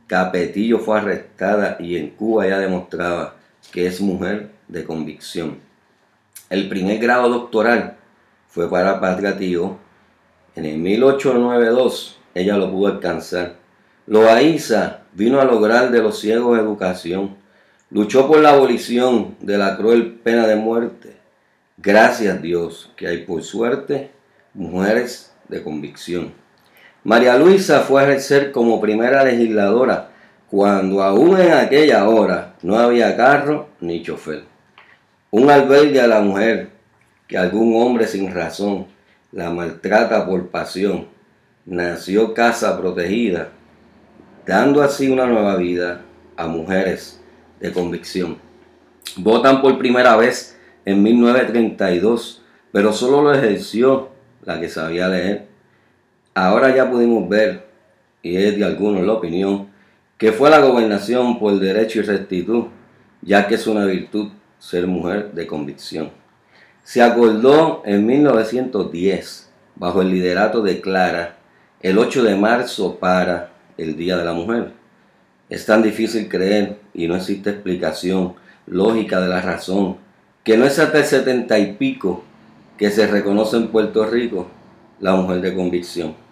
Capetillo 0.07 0.79
fue 0.79 0.97
arrestada 0.97 1.77
y 1.79 1.97
en 1.97 2.09
Cuba 2.09 2.47
ya 2.47 2.57
demostraba 2.57 3.34
que 3.71 3.87
es 3.87 4.01
mujer 4.01 4.51
de 4.67 4.83
convicción. 4.85 5.59
El 6.49 6.69
primer 6.69 6.99
grado 6.99 7.29
doctoral 7.29 7.97
fue 8.47 8.69
para 8.69 8.99
Patria 8.99 9.37
Tío. 9.37 9.77
En 10.55 10.65
el 10.65 10.77
1892 10.77 12.19
ella 12.33 12.57
lo 12.57 12.71
pudo 12.71 12.87
alcanzar. 12.87 13.55
Loaiza 14.07 15.01
vino 15.13 15.39
a 15.39 15.45
lograr 15.45 15.91
de 15.91 16.01
los 16.01 16.19
ciegos 16.19 16.59
educación. 16.59 17.35
Luchó 17.89 18.27
por 18.27 18.39
la 18.39 18.51
abolición 18.51 19.35
de 19.39 19.57
la 19.57 19.77
cruel 19.77 20.19
pena 20.23 20.47
de 20.47 20.55
muerte. 20.55 21.17
Gracias 21.77 22.41
Dios 22.41 22.91
que 22.95 23.07
hay 23.07 23.25
por 23.25 23.43
suerte 23.43 24.11
mujeres 24.53 25.33
de 25.49 25.63
convicción. 25.63 26.33
María 27.03 27.37
Luisa 27.37 27.81
fue 27.81 28.01
a 28.01 28.05
ejercer 28.05 28.51
como 28.51 28.81
primera 28.81 29.23
legisladora 29.23 30.09
cuando 30.49 31.03
aún 31.03 31.39
en 31.39 31.53
aquella 31.53 32.07
hora 32.07 32.54
no 32.65 32.79
había 32.79 33.15
carro 33.15 33.67
ni 33.79 34.01
chofer. 34.01 34.41
Un 35.29 35.51
albergue 35.51 36.01
a 36.01 36.07
la 36.07 36.21
mujer 36.21 36.69
que 37.27 37.37
algún 37.37 37.79
hombre 37.79 38.07
sin 38.07 38.33
razón 38.33 38.87
la 39.31 39.51
maltrata 39.51 40.25
por 40.25 40.47
pasión. 40.47 41.05
Nació 41.67 42.33
casa 42.33 42.75
protegida, 42.79 43.49
dando 44.47 44.81
así 44.81 45.11
una 45.11 45.27
nueva 45.27 45.57
vida 45.57 46.01
a 46.37 46.47
mujeres 46.47 47.21
de 47.59 47.71
convicción. 47.71 48.39
Votan 49.15 49.61
por 49.61 49.77
primera 49.77 50.15
vez 50.15 50.59
en 50.85 51.03
1932, 51.03 52.41
pero 52.71 52.93
solo 52.93 53.21
lo 53.21 53.31
ejerció 53.35 54.09
la 54.43 54.59
que 54.59 54.69
sabía 54.69 55.07
leer. 55.07 55.45
Ahora 56.33 56.75
ya 56.75 56.89
pudimos 56.89 57.29
ver, 57.29 57.67
y 58.23 58.37
es 58.37 58.57
de 58.57 58.65
algunos 58.65 59.05
la 59.05 59.13
opinión, 59.13 59.64
que 60.17 60.31
fue 60.31 60.49
la 60.49 60.59
gobernación 60.59 61.39
por 61.39 61.59
derecho 61.59 61.99
y 61.99 62.03
rectitud, 62.03 62.65
ya 63.21 63.47
que 63.47 63.55
es 63.55 63.67
una 63.67 63.85
virtud 63.85 64.29
ser 64.59 64.87
mujer 64.87 65.31
de 65.33 65.45
convicción. 65.45 66.11
Se 66.83 67.01
acordó 67.01 67.81
en 67.85 68.05
1910, 68.05 69.49
bajo 69.75 70.01
el 70.01 70.09
liderato 70.09 70.61
de 70.61 70.79
Clara, 70.79 71.37
el 71.81 71.97
8 71.97 72.23
de 72.23 72.35
marzo 72.35 72.97
para 72.97 73.51
el 73.77 73.97
Día 73.97 74.17
de 74.17 74.25
la 74.25 74.33
Mujer. 74.33 74.71
Es 75.49 75.65
tan 75.65 75.83
difícil 75.83 76.29
creer 76.29 76.77
y 76.93 77.07
no 77.07 77.15
existe 77.15 77.49
explicación 77.49 78.35
lógica 78.65 79.19
de 79.19 79.27
la 79.27 79.41
razón, 79.41 79.97
que 80.43 80.57
no 80.57 80.65
es 80.65 80.79
hasta 80.79 80.99
el 80.99 81.05
setenta 81.05 81.59
y 81.59 81.73
pico 81.73 82.23
que 82.77 82.89
se 82.89 83.07
reconoce 83.07 83.57
en 83.57 83.67
Puerto 83.67 84.05
Rico 84.05 84.47
la 84.99 85.15
mujer 85.15 85.41
de 85.41 85.53
convicción. 85.53 86.24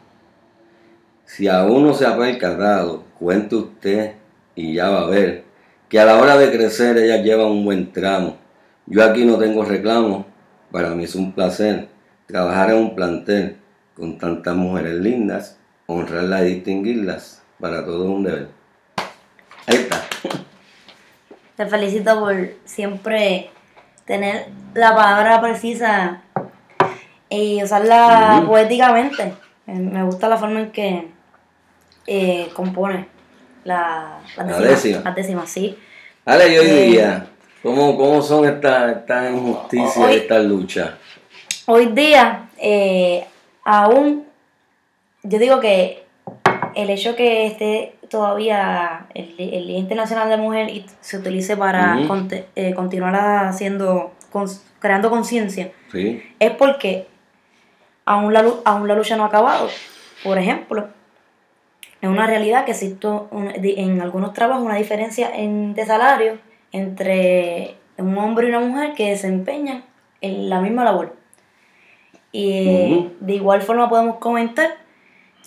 Si 1.25 1.48
aún 1.48 1.84
no 1.88 1.94
se 1.94 2.06
ha 2.06 2.18
percatado, 2.18 3.03
cuente 3.18 3.56
usted 3.56 4.13
y 4.56 4.74
ya 4.75 4.89
va 4.89 5.01
a 5.01 5.10
ver 5.10 5.44
que 5.89 6.00
a 6.00 6.06
la 6.06 6.18
hora 6.18 6.38
de 6.38 6.51
crecer 6.51 6.98
ella 6.98 7.18
lleva 7.18 7.46
un 7.46 7.63
buen 7.63 7.92
tramo. 7.92 8.38
Yo 8.86 9.03
aquí 9.03 9.25
no 9.25 9.38
tengo 9.38 9.63
reclamo, 9.63 10.25
para 10.72 10.89
mí 10.89 11.03
es 11.03 11.15
un 11.15 11.32
placer 11.34 11.88
trabajar 12.25 12.72
en 12.72 12.77
un 12.77 12.96
plantel 12.96 13.58
con 13.96 14.18
tantas 14.18 14.56
mujeres 14.56 14.96
lindas, 14.96 15.60
honrarlas 15.86 16.42
y 16.42 16.56
distinguirlas, 16.56 17.44
para 17.60 17.86
todo 17.86 18.06
un 18.06 18.24
deber. 18.24 18.48
Ahí 19.68 19.75
está. 19.75 20.01
Te 21.56 21.65
felicito 21.68 22.20
por 22.20 22.36
siempre 22.65 23.51
tener 24.06 24.48
la 24.74 24.96
palabra 24.96 25.42
precisa 25.42 26.24
y 27.30 27.63
usarla 27.63 28.44
poéticamente. 28.48 29.43
Eh, 29.67 29.74
me 29.74 30.03
gusta 30.03 30.27
la 30.27 30.38
forma 30.38 30.60
en 30.60 30.72
que 30.72 31.08
eh, 32.05 32.50
compone 32.53 33.08
la, 33.63 34.20
la, 34.36 35.13
décima, 35.15 35.48
sí. 35.48 35.77
Ale, 36.25 36.60
hoy 36.60 36.67
eh, 36.67 36.84
día, 36.86 37.27
¿cómo, 37.62 37.98
¿cómo, 37.98 38.22
son 38.22 38.46
estas 38.46 38.98
esta 38.98 39.32
injusticias, 39.32 40.12
estas 40.12 40.43
luchas? 40.43 40.91
Hoy 41.65 41.88
día, 41.88 42.50
aún, 43.63 44.25
yo 45.24 45.39
digo 45.39 45.62
que 45.62 46.03
el 46.75 46.89
hecho 46.89 47.15
que 47.15 47.48
esté 47.48 47.96
todavía 48.10 49.05
el, 49.13 49.38
Día 49.38 49.77
Internacional 49.77 50.27
de 50.27 50.38
Mujer 50.38 50.70
y 50.70 50.86
se 51.00 51.17
utilice 51.17 51.55
para 51.55 51.98
continuar 52.75 53.15
haciendo, 53.15 54.12
creando 54.79 55.10
conciencia, 55.10 55.72
es 55.93 56.51
porque 56.51 57.08
aún 58.05 58.33
la, 58.33 58.45
aún 58.65 58.88
la 58.88 58.95
lucha 58.95 59.15
no 59.15 59.24
ha 59.24 59.27
acabado. 59.27 59.69
Por 60.24 60.38
ejemplo, 60.38 60.88
es 62.01 62.10
una 62.10 62.27
realidad 62.27 62.65
que 62.65 62.72
existe 62.72 63.07
en 63.31 64.01
algunos 64.01 64.33
trabajos 64.33 64.63
una 64.63 64.75
diferencia 64.75 65.29
en, 65.33 65.74
de 65.74 65.86
salario 65.86 66.38
entre 66.72 67.75
un 67.98 68.17
hombre 68.17 68.48
y 68.48 68.50
una 68.50 68.60
mujer 68.60 68.93
que 68.93 69.10
desempeñan 69.10 69.83
en 70.22 70.50
la 70.50 70.60
misma 70.60 70.83
labor. 70.83 71.15
Y 72.31 73.10
de 73.19 73.33
igual 73.33 73.62
forma 73.62 73.89
podemos 73.89 74.17
comentar 74.17 74.75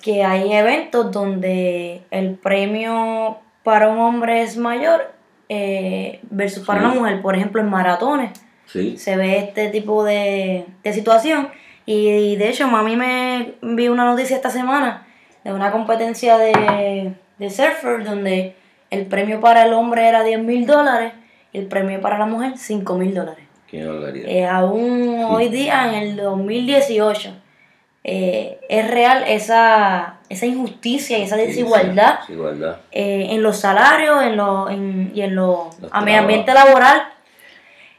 que 0.02 0.22
hay 0.22 0.52
eventos 0.52 1.10
donde 1.10 2.02
el 2.10 2.34
premio 2.36 3.38
para 3.64 3.88
un 3.88 3.98
hombre 3.98 4.42
es 4.42 4.56
mayor 4.56 5.12
eh, 5.48 6.20
versus 6.30 6.64
para 6.64 6.80
una 6.80 6.94
mujer. 6.94 7.20
Por 7.20 7.34
ejemplo, 7.34 7.60
en 7.60 7.68
maratones 7.68 8.30
se 8.66 9.16
ve 9.16 9.38
este 9.38 9.68
tipo 9.68 10.04
de, 10.04 10.66
de 10.82 10.92
situación 10.92 11.48
y 11.86 12.36
de 12.36 12.48
hecho, 12.50 12.68
mami 12.68 12.96
me 12.96 13.54
vi 13.62 13.88
una 13.88 14.04
noticia 14.04 14.36
esta 14.36 14.50
semana 14.50 15.06
de 15.44 15.52
una 15.52 15.70
competencia 15.70 16.36
de, 16.36 17.14
de 17.38 17.50
surfer 17.50 18.04
donde 18.04 18.56
el 18.90 19.06
premio 19.06 19.40
para 19.40 19.64
el 19.64 19.72
hombre 19.72 20.08
era 20.08 20.22
10 20.22 20.40
mil 20.42 20.66
dólares 20.66 21.12
y 21.52 21.58
el 21.58 21.66
premio 21.66 22.00
para 22.00 22.18
la 22.18 22.26
mujer 22.26 22.54
5 22.56 22.98
mil 22.98 23.14
dólares. 23.14 23.44
Qué 23.68 23.80
eh, 23.80 24.46
aún 24.46 25.24
hoy 25.24 25.48
día, 25.48 25.88
en 25.88 25.94
el 25.94 26.16
2018, 26.16 27.32
eh, 28.04 28.60
es 28.68 28.90
real 28.90 29.24
esa, 29.26 30.18
esa 30.28 30.46
injusticia 30.46 31.18
y 31.18 31.22
esa 31.22 31.36
desigualdad 31.36 32.20
eh, 32.92 33.26
en 33.30 33.42
los 33.42 33.58
salarios 33.58 34.22
en 34.22 34.36
lo, 34.36 34.70
en, 34.70 35.10
y 35.12 35.22
en 35.22 35.34
lo, 35.34 35.70
ambiente 35.90 36.54
laboral. 36.54 37.08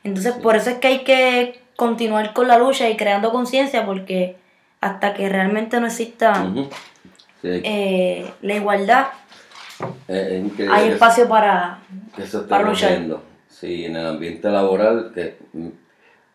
Entonces, 0.06 0.34
por 0.36 0.56
eso 0.56 0.70
es 0.70 0.78
que 0.78 0.88
hay 0.88 1.00
que 1.00 1.60
continuar 1.78 2.34
con 2.34 2.50
la 2.50 2.58
lucha 2.58 2.90
y 2.90 2.98
creando 2.98 3.32
conciencia 3.32 3.86
porque 3.86 4.36
hasta 4.82 5.14
que 5.14 5.30
realmente 5.30 5.80
no 5.80 5.86
exista 5.88 6.52
eh, 7.44 8.30
la 8.42 8.56
igualdad, 8.56 9.08
hay 10.10 10.90
espacio 10.90 11.30
para, 11.30 11.80
para 12.50 12.68
luchar. 12.68 13.00
Sí, 13.48 13.86
en 13.86 13.96
el 13.96 14.06
ambiente 14.06 14.50
laboral, 14.50 15.12
que 15.14 15.38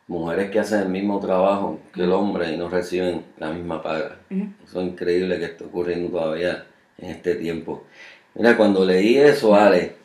mujeres 0.06 0.50
que 0.50 0.60
hacen 0.60 0.80
el 0.82 0.88
mismo 0.88 1.20
trabajo 1.20 1.80
que 1.92 2.04
el 2.04 2.12
hombre 2.12 2.52
y 2.52 2.56
no 2.56 2.68
reciben 2.68 3.24
la 3.38 3.50
misma 3.50 3.82
paga. 3.82 4.16
Eso 4.64 4.80
es 4.80 4.86
increíble 4.86 5.38
que 5.38 5.46
esté 5.46 5.64
ocurriendo 5.64 6.10
todavía 6.10 6.66
en 6.98 7.10
este 7.10 7.34
tiempo. 7.34 7.84
Mira, 8.34 8.56
cuando 8.56 8.84
leí 8.84 9.18
eso, 9.18 9.54
Ale, 9.54 9.96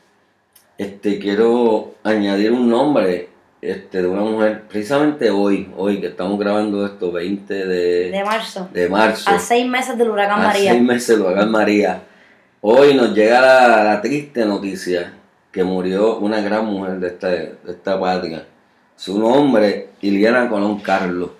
este, 0.77 1.19
quiero 1.19 1.95
añadir 2.03 2.51
un 2.51 2.69
nombre 2.69 3.29
este, 3.61 4.01
de 4.01 4.07
una 4.07 4.21
mujer, 4.21 4.63
precisamente 4.69 5.29
hoy, 5.29 5.71
hoy 5.77 5.99
que 5.99 6.07
estamos 6.07 6.39
grabando 6.39 6.85
esto, 6.85 7.11
20 7.11 7.53
de, 7.53 8.11
de 8.11 8.23
marzo. 8.23 8.69
De 8.73 8.87
marzo. 8.87 9.29
A 9.29 9.39
seis 9.39 9.67
meses 9.67 9.97
del 9.97 10.09
huracán 10.09 10.41
María. 10.41 10.71
A 10.71 10.73
seis 10.73 10.83
meses 10.83 11.07
del 11.07 11.21
huracán 11.21 11.51
María. 11.51 12.03
Hoy 12.61 12.93
nos 12.93 13.13
llega 13.13 13.41
la, 13.41 14.01
triste 14.01 14.45
noticia 14.45 15.13
que 15.51 15.63
murió 15.63 16.17
una 16.17 16.41
gran 16.41 16.65
mujer 16.65 16.99
de 16.99 17.07
esta, 17.07 17.29
de 17.29 17.57
esta 17.67 17.99
patria. 17.99 18.45
Su 18.95 19.19
nombre, 19.19 19.89
Iliana 20.01 20.49
Colón 20.49 20.79
Carlos. 20.79 21.31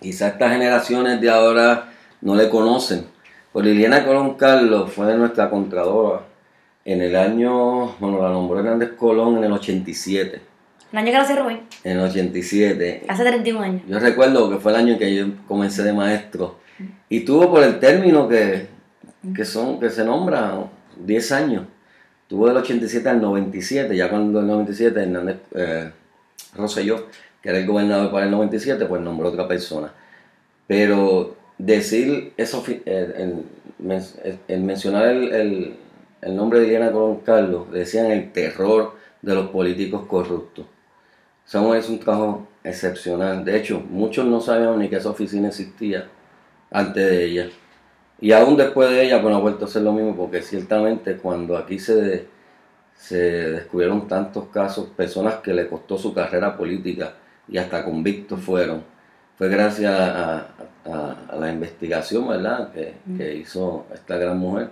Quizás 0.00 0.32
estas 0.32 0.52
generaciones 0.52 1.20
de 1.20 1.30
ahora 1.30 1.90
no 2.20 2.34
le 2.34 2.48
conocen. 2.48 3.06
Pero 3.52 3.64
Liliana 3.64 4.04
Colón 4.04 4.34
Carlos 4.34 4.92
fue 4.92 5.14
nuestra 5.16 5.48
contradora 5.48 6.22
en 6.84 7.02
el 7.02 7.16
año, 7.16 7.96
bueno, 7.98 8.22
la 8.22 8.30
nombró 8.30 8.60
Hernández 8.60 8.92
Colón 8.96 9.38
en 9.38 9.44
el 9.44 9.52
87. 9.52 10.40
El 10.96 11.02
año 11.02 11.12
que 11.12 11.18
nació 11.18 11.42
Rubén, 11.42 11.60
En 11.84 11.98
el 11.98 12.04
87. 12.06 13.04
hace 13.06 13.22
31 13.22 13.60
años. 13.60 13.82
Yo 13.86 13.98
recuerdo 13.98 14.48
que 14.50 14.56
fue 14.56 14.72
el 14.72 14.78
año 14.78 14.92
en 14.94 14.98
que 14.98 15.14
yo 15.14 15.26
comencé 15.46 15.82
de 15.82 15.92
maestro. 15.92 16.58
Y 17.08 17.20
tuvo 17.20 17.50
por 17.50 17.62
el 17.62 17.78
término 17.78 18.26
que, 18.28 18.66
que, 19.34 19.44
son, 19.44 19.78
que 19.78 19.90
se 19.90 20.04
nombra 20.04 20.64
10 21.04 21.32
años. 21.32 21.64
Tuvo 22.28 22.48
del 22.48 22.56
87 22.56 23.08
al 23.08 23.20
97, 23.20 23.94
ya 23.94 24.08
cuando 24.08 24.40
el 24.40 24.46
97 24.46 25.00
Hernández 25.00 25.36
eh, 25.54 25.90
Rosselló, 26.56 27.06
que 27.42 27.50
era 27.50 27.58
el 27.58 27.66
gobernador 27.66 28.10
para 28.10 28.24
el 28.24 28.30
97, 28.30 28.86
pues 28.86 29.00
nombró 29.02 29.28
otra 29.28 29.46
persona. 29.46 29.92
Pero 30.66 31.36
decir 31.58 32.32
eso, 32.36 32.62
fi- 32.62 32.82
el, 32.84 33.12
el 33.16 33.34
men- 33.78 34.02
el- 34.24 34.38
el 34.48 34.60
mencionar 34.62 35.08
el, 35.08 35.32
el- 36.22 36.36
nombre 36.36 36.58
de 36.58 36.64
Liliana 36.66 36.90
Colón 36.90 37.20
Carlos, 37.24 37.70
decían 37.70 38.06
el 38.10 38.32
terror 38.32 38.96
de 39.22 39.34
los 39.34 39.48
políticos 39.50 40.06
corruptos. 40.08 40.66
Mujer 41.54 41.80
hizo 41.80 41.92
un 41.92 42.00
trabajo 42.00 42.48
excepcional. 42.64 43.44
De 43.44 43.56
hecho, 43.56 43.80
muchos 43.88 44.26
no 44.26 44.40
sabían 44.40 44.78
ni 44.78 44.88
que 44.88 44.96
esa 44.96 45.10
oficina 45.10 45.48
existía 45.48 46.08
antes 46.70 47.08
de 47.10 47.24
ella. 47.24 47.48
Y 48.20 48.32
aún 48.32 48.56
después 48.56 48.90
de 48.90 49.04
ella, 49.04 49.20
pues 49.22 49.30
no 49.32 49.38
ha 49.38 49.40
vuelto 49.42 49.64
a 49.66 49.68
ser 49.68 49.82
lo 49.82 49.92
mismo, 49.92 50.16
porque 50.16 50.42
ciertamente 50.42 51.16
cuando 51.16 51.56
aquí 51.56 51.78
se, 51.78 52.26
se 52.96 53.16
descubrieron 53.50 54.08
tantos 54.08 54.46
casos, 54.46 54.86
personas 54.96 55.36
que 55.36 55.52
le 55.54 55.68
costó 55.68 55.98
su 55.98 56.12
carrera 56.14 56.56
política 56.56 57.12
y 57.48 57.58
hasta 57.58 57.84
convictos 57.84 58.40
fueron, 58.40 58.82
fue 59.36 59.48
gracias 59.48 59.92
a, 59.92 60.38
a- 60.38 61.16
a 61.30 61.36
la 61.36 61.52
investigación, 61.52 62.26
¿verdad?, 62.28 62.70
que, 62.72 62.94
que 63.16 63.34
hizo 63.36 63.86
esta 63.92 64.16
gran 64.16 64.38
mujer 64.38 64.70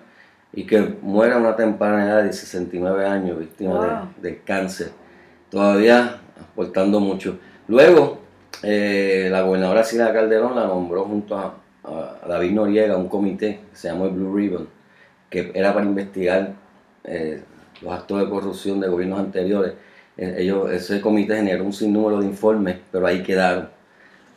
y 0.52 0.64
que 0.64 0.80
muere 1.02 1.34
a 1.34 1.38
una 1.38 1.54
temprana 1.54 2.04
edad 2.06 2.22
de 2.24 2.32
69 2.32 3.04
años, 3.06 3.38
víctima 3.38 3.72
Wow. 4.14 4.22
de 4.22 4.38
cáncer 4.40 4.90
todavía 5.50 6.20
aportando 6.54 7.00
mucho. 7.00 7.38
Luego, 7.68 8.18
eh, 8.62 9.28
la 9.30 9.42
gobernadora 9.42 9.82
Sila 9.82 10.12
Calderón 10.12 10.54
la 10.54 10.66
nombró 10.66 11.04
junto 11.04 11.36
a, 11.36 11.54
a 11.82 12.28
David 12.28 12.52
Noriega 12.52 12.96
un 12.96 13.08
comité 13.08 13.60
que 13.70 13.76
se 13.76 13.88
llamó 13.88 14.06
el 14.06 14.12
Blue 14.12 14.34
Ribbon, 14.34 14.68
que 15.28 15.50
era 15.52 15.74
para 15.74 15.84
investigar 15.84 16.52
eh, 17.02 17.42
los 17.82 17.92
actos 17.92 18.20
de 18.20 18.28
corrupción 18.28 18.80
de 18.80 18.88
gobiernos 18.88 19.18
anteriores. 19.18 19.74
Eh, 20.16 20.36
ellos, 20.38 20.70
ese 20.70 21.00
comité 21.00 21.36
generó 21.36 21.64
un 21.64 21.72
sinnúmero 21.72 22.20
de 22.20 22.26
informes, 22.26 22.76
pero 22.92 23.06
ahí 23.06 23.22
quedaron. 23.22 23.68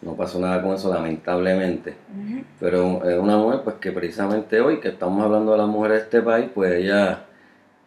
No 0.01 0.15
pasó 0.15 0.39
nada 0.39 0.61
con 0.61 0.75
eso, 0.75 0.93
lamentablemente. 0.93 1.95
Pero 2.59 3.03
es 3.03 3.17
una 3.17 3.37
mujer 3.37 3.61
pues 3.63 3.77
que 3.77 3.91
precisamente 3.91 4.61
hoy 4.61 4.79
que 4.79 4.89
estamos 4.89 5.23
hablando 5.23 5.53
de 5.53 5.57
las 5.57 5.67
mujeres 5.67 5.97
de 5.97 6.03
este 6.03 6.21
país, 6.21 6.49
pues 6.53 6.73
ella, 6.73 7.25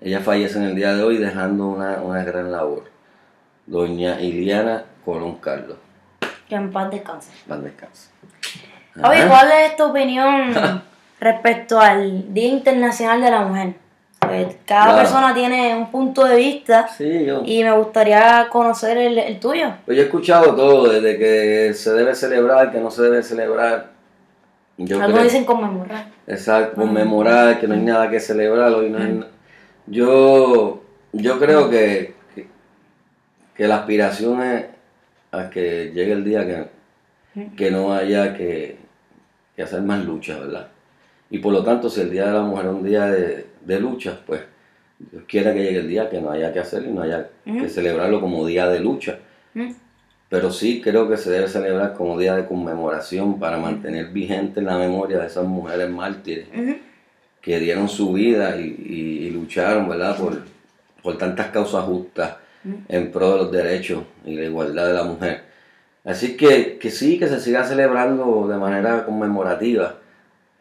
ella 0.00 0.20
fallece 0.20 0.58
en 0.58 0.64
el 0.64 0.74
día 0.74 0.94
de 0.94 1.04
hoy 1.04 1.18
dejando 1.18 1.68
una, 1.68 2.02
una 2.02 2.24
gran 2.24 2.50
labor. 2.50 2.84
Doña 3.74 4.20
Iliana 4.20 4.84
Colón 5.04 5.36
Carlos. 5.36 5.76
Que 6.48 6.56
en 6.56 6.72
paz 6.72 6.90
descanse. 6.90 7.30
Van 7.46 7.62
descanso. 7.62 8.08
Oye, 8.96 9.20
Ajá. 9.22 9.28
¿cuál 9.28 9.48
es 9.64 9.76
tu 9.76 9.84
opinión 9.84 10.52
respecto 11.20 11.78
al 11.80 12.34
Día 12.34 12.48
Internacional 12.48 13.20
de 13.20 13.30
la 13.30 13.40
Mujer? 13.42 13.74
Pues 14.18 14.56
cada 14.66 14.82
Claro. 14.86 14.98
persona 14.98 15.34
tiene 15.34 15.74
un 15.76 15.90
punto 15.90 16.24
de 16.24 16.36
vista 16.36 16.88
Sí, 16.88 17.24
yo. 17.24 17.42
y 17.44 17.62
me 17.62 17.70
gustaría 17.72 18.48
conocer 18.50 18.96
el, 18.98 19.18
el 19.18 19.38
tuyo. 19.38 19.72
Pues 19.86 19.96
yo 19.96 20.02
he 20.02 20.06
escuchado 20.06 20.54
todo, 20.56 20.88
desde 20.92 21.16
que 21.16 21.72
se 21.74 21.92
debe 21.92 22.14
celebrar, 22.16 22.72
que 22.72 22.80
no 22.80 22.90
se 22.90 23.02
debe 23.02 23.22
celebrar. 23.22 23.90
Yo 24.76 24.96
Algunos 24.96 25.12
creo- 25.20 25.24
dicen 25.24 25.44
conmemorar. 25.44 26.06
Exacto, 26.26 26.80
conmemorar, 26.80 27.60
que 27.60 27.68
no 27.68 27.74
hay 27.74 27.80
nada 27.80 28.10
que 28.10 28.18
celebrar, 28.18 28.72
hoy 28.72 28.90
no 28.90 28.98
hay 28.98 29.24
Yo, 29.86 30.82
yo 31.12 31.38
creo 31.38 31.70
que, 31.70 32.14
que, 33.60 33.68
la 33.68 33.76
aspiración 33.76 34.42
es 34.42 34.64
a 35.32 35.50
que 35.50 35.92
llegue 35.94 36.12
el 36.12 36.24
día 36.24 36.46
que, 36.46 36.66
que 37.56 37.70
no 37.70 37.92
haya 37.92 38.34
que, 38.36 38.76
que 39.54 39.62
hacer 39.62 39.82
más 39.82 40.04
lucha, 40.04 40.38
¿verdad? 40.38 40.68
Y 41.30 41.38
por 41.38 41.52
lo 41.52 41.62
tanto, 41.62 41.88
si 41.88 42.00
el 42.00 42.10
Día 42.10 42.26
de 42.26 42.32
la 42.32 42.42
Mujer 42.42 42.66
es 42.66 42.72
un 42.72 42.82
día 42.84 43.06
de, 43.06 43.46
de 43.64 43.80
lucha, 43.80 44.18
pues 44.26 44.40
Dios 44.98 45.22
quiera 45.28 45.54
que 45.54 45.62
llegue 45.62 45.78
el 45.80 45.88
día 45.88 46.10
que 46.10 46.20
no 46.20 46.30
haya 46.30 46.52
que 46.52 46.58
hacer 46.60 46.84
y 46.84 46.88
no 46.90 47.02
haya 47.02 47.28
que 47.44 47.68
celebrarlo 47.68 48.20
como 48.20 48.44
día 48.46 48.68
de 48.68 48.80
lucha. 48.80 49.18
Pero 50.28 50.50
sí 50.52 50.80
creo 50.82 51.08
que 51.08 51.16
se 51.16 51.30
debe 51.30 51.48
celebrar 51.48 51.94
como 51.94 52.18
día 52.18 52.36
de 52.36 52.46
conmemoración 52.46 53.38
para 53.40 53.56
mantener 53.58 54.06
vigente 54.08 54.60
la 54.62 54.76
memoria 54.78 55.18
de 55.18 55.26
esas 55.26 55.44
mujeres 55.44 55.88
mártires 55.90 56.46
que 57.40 57.58
dieron 57.58 57.88
su 57.88 58.12
vida 58.12 58.56
y, 58.56 58.62
y- 58.86 59.26
y 59.26 59.30
lucharon, 59.30 59.88
¿verdad? 59.88 60.16
Por, 60.16 60.42
por 61.02 61.16
tantas 61.18 61.48
causas 61.48 61.84
justas 61.84 62.34
en 62.88 63.10
pro 63.12 63.32
de 63.32 63.36
los 63.38 63.52
derechos 63.52 64.02
y 64.24 64.36
la 64.36 64.44
igualdad 64.44 64.86
de 64.88 64.94
la 64.94 65.04
mujer. 65.04 65.44
Así 66.04 66.36
que, 66.36 66.78
que 66.78 66.90
sí, 66.90 67.18
que 67.18 67.28
se 67.28 67.40
siga 67.40 67.64
celebrando 67.64 68.48
de 68.48 68.56
manera 68.56 69.04
conmemorativa, 69.04 69.96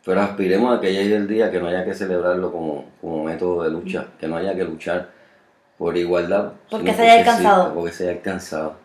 pero 0.05 0.21
aspiremos 0.21 0.77
a 0.77 0.81
que 0.81 0.91
llegue 0.93 1.15
el 1.15 1.27
día 1.27 1.49
que 1.51 1.59
no 1.59 1.67
haya 1.67 1.85
que 1.85 1.93
celebrarlo 1.93 2.51
como, 2.51 2.85
como 3.01 3.23
método 3.23 3.63
de 3.63 3.69
lucha, 3.71 4.07
que 4.19 4.27
no 4.27 4.38
haya 4.38 4.55
que 4.55 4.63
luchar 4.63 5.09
por 5.77 5.95
igualdad. 5.95 6.53
Porque 6.69 6.93
se 6.93 7.03
haya 7.03 7.19
alcanzado. 7.19 7.73
Porque 7.73 7.91
se 7.93 8.03
haya 8.03 8.13
alcanzado. 8.17 8.75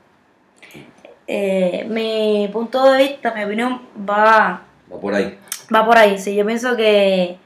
Eh, 1.27 1.87
mi 1.89 2.49
punto 2.53 2.91
de 2.93 2.99
vista, 2.99 3.33
mi 3.35 3.45
opinión 3.45 3.81
va, 4.09 4.63
Va 4.93 5.01
por 5.01 5.15
ahí. 5.15 5.39
va 5.75 5.85
por 5.87 5.97
ahí. 5.97 6.19
Sí, 6.19 6.35
yo 6.37 6.45
pienso 6.45 6.77
que 6.77 7.37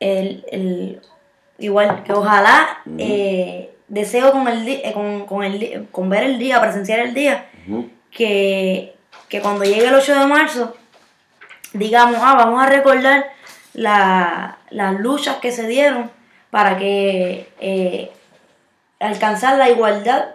el, 0.00 0.44
el- 0.52 1.00
igual 1.58 2.02
que 2.04 2.12
ojalá 2.12 2.78
eh, 2.98 3.74
deseo 3.88 4.32
con 4.32 4.46
el 4.48 4.66
eh, 4.68 4.92
con, 4.94 5.26
con 5.26 5.44
el 5.44 5.88
con 5.90 6.08
ver 6.08 6.24
el 6.24 6.38
día, 6.38 6.60
presenciar 6.60 7.00
el 7.00 7.14
día, 7.14 7.46
que, 8.10 8.94
que 9.28 9.40
cuando 9.40 9.64
llegue 9.64 9.86
el 9.88 9.94
8 9.94 10.18
de 10.18 10.26
marzo 10.26 10.74
digamos, 11.74 12.16
ah, 12.22 12.34
vamos 12.36 12.62
a 12.62 12.66
recordar 12.66 13.26
la- 13.74 14.58
las 14.70 14.98
luchas 15.00 15.36
que 15.36 15.52
se 15.52 15.66
dieron 15.68 16.10
para 16.50 16.78
que 16.78 17.48
eh, 17.60 18.10
alcanzar 19.00 19.58
la 19.58 19.68
igualdad 19.68 20.26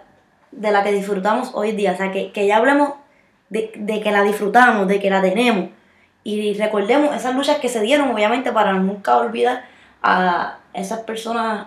de 0.52 0.70
la 0.70 0.82
que 0.84 0.92
disfrutamos 0.92 1.50
hoy 1.54 1.72
día. 1.72 1.92
O 1.92 1.96
sea, 1.96 2.12
que, 2.12 2.30
que 2.32 2.46
ya 2.46 2.56
hablemos 2.58 2.92
de, 3.50 3.72
de 3.76 4.00
que 4.00 4.12
la 4.12 4.22
disfrutamos, 4.22 4.86
de 4.86 5.00
que 5.00 5.10
la 5.10 5.20
tenemos. 5.20 5.70
Y 6.22 6.54
recordemos 6.54 7.14
esas 7.14 7.34
luchas 7.34 7.58
que 7.58 7.68
se 7.68 7.80
dieron, 7.80 8.10
obviamente, 8.10 8.52
para 8.52 8.72
nunca 8.74 9.16
olvidar 9.16 9.64
a 10.02 10.58
esas 10.72 11.00
personas 11.00 11.66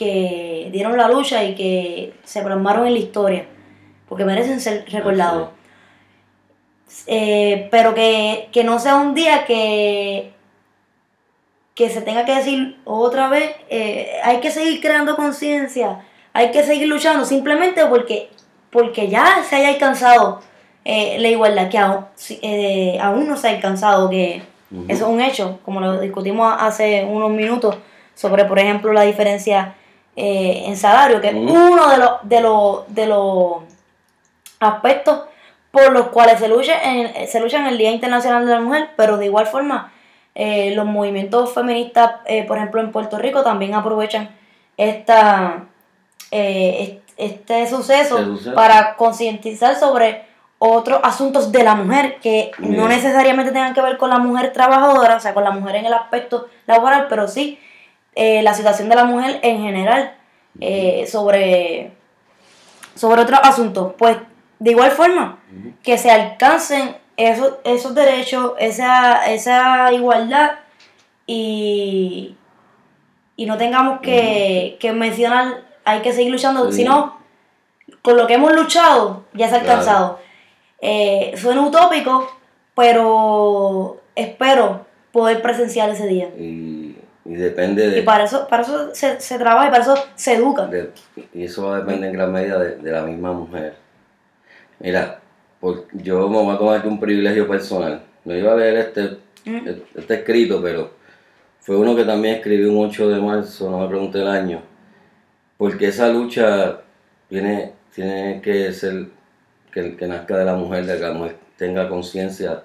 que 0.00 0.70
dieron 0.72 0.96
la 0.96 1.08
lucha 1.08 1.44
y 1.44 1.54
que 1.54 2.14
se 2.24 2.40
plasmaron 2.40 2.86
en 2.86 2.94
la 2.94 2.98
historia, 2.98 3.44
porque 4.08 4.24
merecen 4.24 4.58
ser 4.58 4.86
recordados. 4.88 5.50
Eh, 7.06 7.68
pero 7.70 7.92
que, 7.92 8.48
que 8.50 8.64
no 8.64 8.78
sea 8.78 8.96
un 8.96 9.12
día 9.12 9.44
que, 9.44 10.32
que 11.74 11.90
se 11.90 12.00
tenga 12.00 12.24
que 12.24 12.34
decir 12.34 12.80
otra 12.86 13.28
vez, 13.28 13.54
eh, 13.68 14.12
hay 14.24 14.40
que 14.40 14.50
seguir 14.50 14.80
creando 14.80 15.16
conciencia, 15.16 16.00
hay 16.32 16.50
que 16.50 16.62
seguir 16.62 16.88
luchando, 16.88 17.26
simplemente 17.26 17.84
porque, 17.84 18.30
porque 18.70 19.08
ya 19.08 19.44
se 19.46 19.56
haya 19.56 19.68
alcanzado 19.68 20.40
eh, 20.86 21.18
la 21.18 21.28
igualdad, 21.28 21.68
que 21.68 21.76
aún, 21.76 22.06
aún 23.02 23.28
no 23.28 23.36
se 23.36 23.48
ha 23.48 23.50
alcanzado, 23.50 24.08
que 24.08 24.36
eso 24.88 25.04
es 25.04 25.12
un 25.12 25.20
hecho, 25.20 25.60
como 25.62 25.82
lo 25.82 26.00
discutimos 26.00 26.56
hace 26.58 27.04
unos 27.04 27.30
minutos, 27.30 27.76
sobre, 28.14 28.46
por 28.46 28.58
ejemplo, 28.58 28.94
la 28.94 29.02
diferencia 29.02 29.74
eh, 30.16 30.64
en 30.66 30.76
salario, 30.76 31.20
que 31.20 31.28
es 31.28 31.34
uno 31.34 31.88
de 31.88 31.96
los, 31.98 32.10
de 32.22 32.40
los, 32.40 32.94
de 32.94 33.06
los 33.06 33.54
aspectos 34.58 35.20
por 35.70 35.92
los 35.92 36.08
cuales 36.08 36.38
se 36.40 36.48
lucha 36.48 36.82
en, 36.82 37.28
se 37.28 37.40
lucha 37.40 37.58
en 37.58 37.66
el 37.66 37.78
Día 37.78 37.90
Internacional 37.92 38.44
de 38.44 38.52
la 38.52 38.60
Mujer, 38.60 38.90
pero 38.96 39.16
de 39.18 39.26
igual 39.26 39.46
forma 39.46 39.92
eh, 40.34 40.72
los 40.74 40.84
movimientos 40.86 41.52
feministas, 41.54 42.12
eh, 42.26 42.44
por 42.44 42.56
ejemplo 42.58 42.80
en 42.80 42.90
Puerto 42.92 43.18
Rico, 43.18 43.42
también 43.42 43.74
aprovechan 43.74 44.30
esta, 44.76 45.64
est- 46.30 47.00
este 47.16 47.66
suceso 47.68 48.18
Este 48.18 48.30
suceso. 48.30 48.54
para 48.54 48.96
concientizar 48.96 49.76
sobre 49.76 50.24
otros 50.58 51.00
asuntos 51.02 51.52
de 51.52 51.62
la 51.62 51.74
mujer 51.74 52.18
que 52.20 52.50
no 52.58 52.86
necesariamente 52.88 53.52
tengan 53.52 53.72
que 53.74 53.80
ver 53.80 53.96
con 53.96 54.10
la 54.10 54.18
mujer 54.18 54.52
trabajadora, 54.52 55.16
o 55.16 55.20
sea, 55.20 55.32
con 55.34 55.44
la 55.44 55.50
mujer 55.52 55.76
en 55.76 55.86
el 55.86 55.94
aspecto 55.94 56.48
laboral, 56.66 57.06
pero 57.08 57.28
sí 57.28 57.58
eh, 58.14 58.42
la 58.42 58.54
situación 58.54 58.88
de 58.88 58.96
la 58.96 59.04
mujer 59.04 59.40
en 59.42 59.62
general 59.62 60.14
eh, 60.60 61.06
sobre, 61.06 61.92
sobre 62.94 63.22
otros 63.22 63.40
asuntos. 63.42 63.94
Pues 63.98 64.16
de 64.58 64.70
igual 64.72 64.90
forma, 64.90 65.38
que 65.82 65.96
se 65.96 66.10
alcancen 66.10 66.96
esos, 67.16 67.54
esos 67.64 67.94
derechos, 67.94 68.52
esa, 68.58 69.30
esa 69.32 69.92
igualdad 69.92 70.52
y, 71.26 72.36
y 73.36 73.46
no 73.46 73.56
tengamos 73.56 74.00
que, 74.00 74.76
que 74.80 74.92
mencionar, 74.92 75.62
hay 75.84 76.00
que 76.00 76.12
seguir 76.12 76.32
luchando, 76.32 76.70
sino 76.72 77.18
con 78.02 78.16
lo 78.16 78.26
que 78.26 78.34
hemos 78.34 78.52
luchado 78.52 79.24
ya 79.34 79.48
se 79.48 79.56
ha 79.56 79.60
Claro. 79.60 79.80
alcanzado. 79.80 80.18
Eh, 80.80 81.34
suena 81.36 81.60
utópico, 81.62 82.26
pero 82.74 84.00
espero 84.14 84.86
poder 85.12 85.42
presenciar 85.42 85.90
ese 85.90 86.06
día. 86.06 86.28
Y, 86.38 86.79
y 87.30 87.36
depende 87.36 87.88
de, 87.88 87.98
Y 88.00 88.02
para 88.02 88.24
eso, 88.24 88.48
para 88.48 88.62
eso 88.64 88.92
se, 88.94 89.20
se 89.20 89.38
trabaja 89.38 89.68
y 89.68 89.70
para 89.70 89.82
eso 89.84 89.94
se 90.16 90.34
educa. 90.34 90.66
de- 90.66 90.90
Y 91.32 91.44
eso 91.44 91.66
va 91.68 91.76
a 91.76 91.78
depender 91.80 92.10
en 92.10 92.16
gran 92.16 92.32
medida 92.32 92.58
de, 92.58 92.76
de 92.76 92.90
la 92.90 93.02
misma 93.02 93.32
mujer. 93.32 93.74
Mira, 94.80 95.20
por- 95.60 95.86
yo 95.92 96.28
me 96.28 96.38
voy 96.38 96.54
a 96.54 96.58
tomar 96.58 96.78
aquí 96.78 96.88
un 96.88 96.98
privilegio 96.98 97.46
personal. 97.46 98.02
No 98.24 98.34
iba 98.34 98.52
a 98.52 98.56
leer 98.56 98.76
este, 98.78 99.18
Mm. 99.44 99.68
este 99.94 100.14
escrito, 100.14 100.60
pero 100.62 100.90
fue 101.60 101.76
uno 101.76 101.94
que 101.94 102.04
también 102.04 102.36
escribí 102.36 102.64
un 102.64 102.84
8 102.84 103.08
de 103.08 103.20
marzo, 103.20 103.70
no 103.70 103.78
me 103.78 103.88
pregunté 103.88 104.20
el 104.20 104.28
año. 104.28 104.62
Porque 105.56 105.88
esa 105.88 106.08
lucha 106.08 106.80
tiene, 107.28 107.72
tiene 107.94 108.40
que 108.42 108.72
ser 108.72 109.06
que, 109.72 109.96
que 109.96 110.06
nazca 110.06 110.36
de 110.36 110.44
la 110.46 110.54
mujer, 110.54 110.84
de 110.84 110.96
que 110.96 111.02
la 111.02 111.12
mujer 111.12 111.36
tenga 111.56 111.88
conciencia 111.88 112.62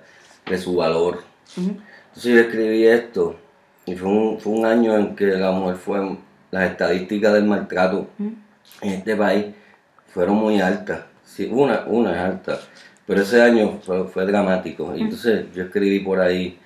de 0.50 0.58
su 0.58 0.76
valor. 0.76 1.24
Ujú. 1.58 1.78
Entonces 2.08 2.34
yo 2.34 2.40
escribí 2.42 2.88
esto 2.88 3.36
y 3.86 3.96
fue 3.96 4.10
un, 4.10 4.40
fue 4.40 4.54
un 4.54 4.66
año 4.66 4.98
en 4.98 5.16
que 5.16 5.26
la 5.26 5.52
mujer 5.52 5.76
fue, 5.76 6.18
las 6.52 6.72
estadísticas 6.72 7.34
del 7.34 7.46
maltrato 7.46 8.08
en 8.20 8.38
este 8.82 9.16
país 9.16 9.48
fueron 10.08 10.36
muy 10.36 10.60
altas. 10.60 11.02
Sí, 11.24 11.50
una, 11.52 11.84
una 11.88 12.12
es 12.14 12.20
alta, 12.20 12.60
pero 13.06 13.22
ese 13.22 13.42
año 13.42 13.80
fue, 13.84 14.08
fue 14.08 14.26
dramático. 14.26 14.96
Y 14.96 15.02
entonces 15.02 15.46
yo 15.54 15.64
escribí 15.64 16.00
por 16.00 16.20
ahí 16.20 16.58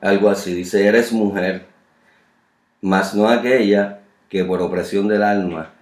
algo 0.00 0.28
así, 0.28 0.54
dice, 0.54 0.86
eres 0.86 1.12
mujer, 1.12 1.66
mas 2.80 3.14
no 3.14 3.28
aquella 3.28 4.00
que 4.28 4.44
por 4.44 4.60
opresión 4.60 5.08
del 5.08 5.22
alma 5.22 5.72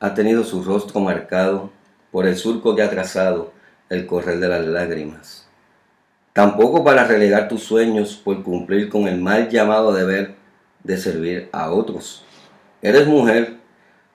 ha 0.00 0.14
tenido 0.14 0.44
su 0.44 0.62
rostro 0.62 1.00
marcado 1.00 1.70
por 2.10 2.26
el 2.26 2.36
surco 2.36 2.76
que 2.76 2.82
ha 2.82 2.90
trazado 2.90 3.52
el 3.88 4.06
correr 4.06 4.38
de 4.38 4.48
las 4.48 4.64
lágrimas. 4.64 5.45
Tampoco 6.36 6.84
para 6.84 7.04
relegar 7.04 7.48
tus 7.48 7.62
sueños 7.62 8.20
por 8.22 8.42
cumplir 8.42 8.90
con 8.90 9.08
el 9.08 9.18
mal 9.18 9.48
llamado 9.48 9.94
deber 9.94 10.34
de 10.84 10.98
servir 10.98 11.48
a 11.50 11.70
otros. 11.70 12.26
Eres 12.82 13.06
mujer, 13.06 13.56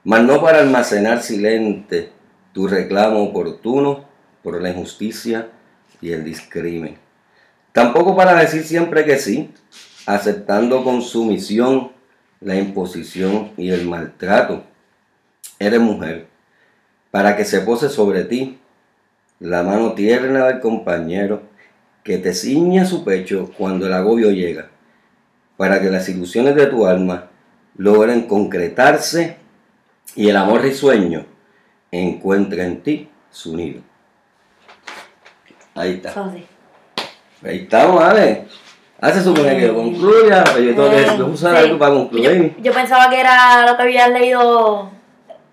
mas 0.04 0.22
no 0.22 0.40
para 0.40 0.60
almacenar 0.60 1.24
silente 1.24 2.12
tu 2.54 2.68
reclamo 2.68 3.24
oportuno 3.24 4.06
por 4.44 4.62
la 4.62 4.70
injusticia 4.70 5.50
y 6.00 6.12
el 6.12 6.24
discrimen. 6.24 7.00
Tampoco 7.72 8.16
para 8.16 8.36
decir 8.36 8.66
siempre 8.66 9.04
que 9.04 9.18
sí, 9.18 9.52
aceptando 10.06 10.84
con 10.84 11.02
sumisión 11.02 11.92
la 12.40 12.56
imposición 12.56 13.50
y 13.58 13.72
el 13.72 13.88
maltrato. 13.88 14.64
Eres 15.58 15.80
mujer, 15.80 16.28
para 17.10 17.36
que 17.36 17.46
se 17.46 17.62
pose 17.62 17.90
sobre 17.90 18.26
ti 18.26 18.60
la 19.40 19.64
mano 19.64 19.94
tierna 19.94 20.46
del 20.46 20.60
compañero 20.60 21.50
que 22.04 22.18
te 22.18 22.34
ciña 22.34 22.86
su 22.86 23.04
pecho 23.04 23.52
cuando 23.58 23.86
el 23.88 23.94
agobio 23.94 24.32
llega, 24.32 24.70
para 25.58 25.80
que 25.82 25.90
las 25.90 26.08
ilusiones 26.10 26.56
de 26.56 26.66
tu 26.68 26.86
alma 26.88 27.28
logren 27.78 28.24
concretarse 28.28 29.38
y 30.16 30.30
el 30.30 30.36
amor 30.38 30.62
risueño 30.62 31.26
encuentre 31.92 32.64
en 32.66 32.82
ti 32.82 33.10
su 33.30 33.56
nido. 33.56 33.82
Ahí 35.76 35.94
está. 36.04 36.14
Ahí 37.44 37.58
estamos, 37.64 38.04
Ale. 38.04 38.46
Ah, 39.00 39.12
se 39.12 39.24
supone 39.24 39.58
que 39.58 39.74
concluya, 39.74 40.44
pero 40.44 40.60
yo 40.60 40.76
tengo 40.76 41.26
que 41.26 41.32
usar 41.32 41.56
algo 41.56 41.80
para 41.80 41.94
concluir. 41.94 42.54
Yo, 42.58 42.64
yo 42.64 42.72
pensaba 42.74 43.10
que 43.10 43.20
era 43.20 43.66
lo 43.66 43.76
que 43.76 43.84
habías 43.84 44.10
leído 44.12 44.90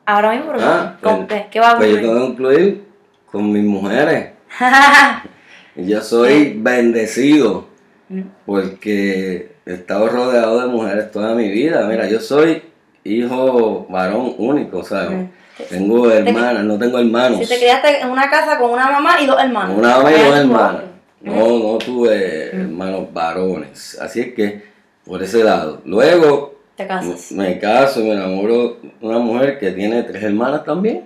ahora 0.04 0.32
mismo, 0.32 0.52
pero 0.52 0.66
Ah, 0.66 0.96
¿con 1.02 1.26
pues- 1.26 1.42
qué? 1.42 1.48
¿Qué 1.50 1.60
va 1.60 1.70
a 1.70 1.76
Pues 1.78 1.90
yo 1.90 2.00
tengo 2.00 2.14
que 2.14 2.20
concluir 2.20 2.88
con 3.30 3.50
mis 3.52 3.64
mujeres. 3.64 4.32
Yo 5.78 6.00
soy 6.02 6.54
bendecido 6.58 7.66
Mm. 8.10 8.22
porque 8.46 9.52
he 9.66 9.74
estado 9.74 10.08
rodeado 10.08 10.60
de 10.62 10.66
mujeres 10.68 11.10
toda 11.10 11.34
mi 11.34 11.48
vida. 11.50 11.86
Mira, 11.86 12.08
yo 12.08 12.20
soy 12.20 12.62
hijo 13.04 13.86
varón 13.90 14.34
único, 14.38 14.82
¿sabes? 14.82 15.10
Mm. 15.10 15.24
Tengo 15.68 16.10
hermanas, 16.10 16.64
no 16.64 16.78
tengo 16.78 16.98
hermanos. 16.98 17.40
Si 17.40 17.46
te 17.48 17.58
criaste 17.58 18.00
en 18.00 18.08
una 18.08 18.30
casa 18.30 18.58
con 18.58 18.70
una 18.70 18.90
mamá 18.90 19.20
y 19.20 19.26
dos 19.26 19.38
hermanos. 19.38 19.76
Una 19.76 19.96
mamá 19.98 20.10
y 20.10 20.22
dos 20.24 20.36
hermanas. 20.38 20.82
No, 21.20 21.34
no 21.58 21.78
tuve 21.78 22.46
hermanos 22.56 23.12
varones. 23.12 23.98
Así 24.00 24.20
es 24.20 24.34
que, 24.34 24.62
por 25.04 25.22
ese 25.22 25.42
lado. 25.44 25.82
Luego, 25.84 26.54
Te 26.76 26.86
casas. 26.86 27.32
me 27.32 27.58
caso 27.58 28.00
y 28.00 28.04
me 28.04 28.12
enamoro 28.12 28.78
de 28.80 29.06
una 29.06 29.18
mujer 29.18 29.58
que 29.58 29.72
tiene 29.72 30.02
tres 30.04 30.22
hermanas 30.22 30.64
también. 30.64 31.04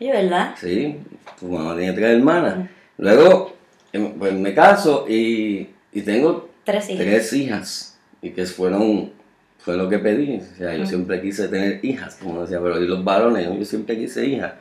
Oye, 0.00 0.10
¿verdad? 0.12 0.54
Sí, 0.58 0.96
tu 1.38 1.46
mamá 1.46 1.76
tiene 1.76 1.92
tres 1.92 2.16
hermanas. 2.16 2.68
Luego, 2.96 3.52
pues 3.92 4.34
me 4.34 4.54
caso 4.54 5.06
y, 5.08 5.68
y 5.92 6.02
tengo 6.02 6.50
Tres 6.64 7.32
hijas. 7.32 7.98
Y 8.22 8.30
que 8.30 8.44
fueron, 8.46 9.12
fue 9.58 9.76
lo 9.76 9.88
que 9.88 9.98
pedí. 9.98 10.40
O 10.40 10.56
sea, 10.56 10.76
yo 10.76 10.86
siempre 10.86 11.20
quise 11.20 11.48
tener 11.48 11.80
hijas, 11.82 12.16
como 12.16 12.42
decía, 12.42 12.60
pero 12.60 12.80
y 12.80 12.86
los 12.86 13.02
varones, 13.02 13.46
yo 13.46 13.64
siempre 13.64 13.98
quise 13.98 14.26
hijas. 14.26 14.52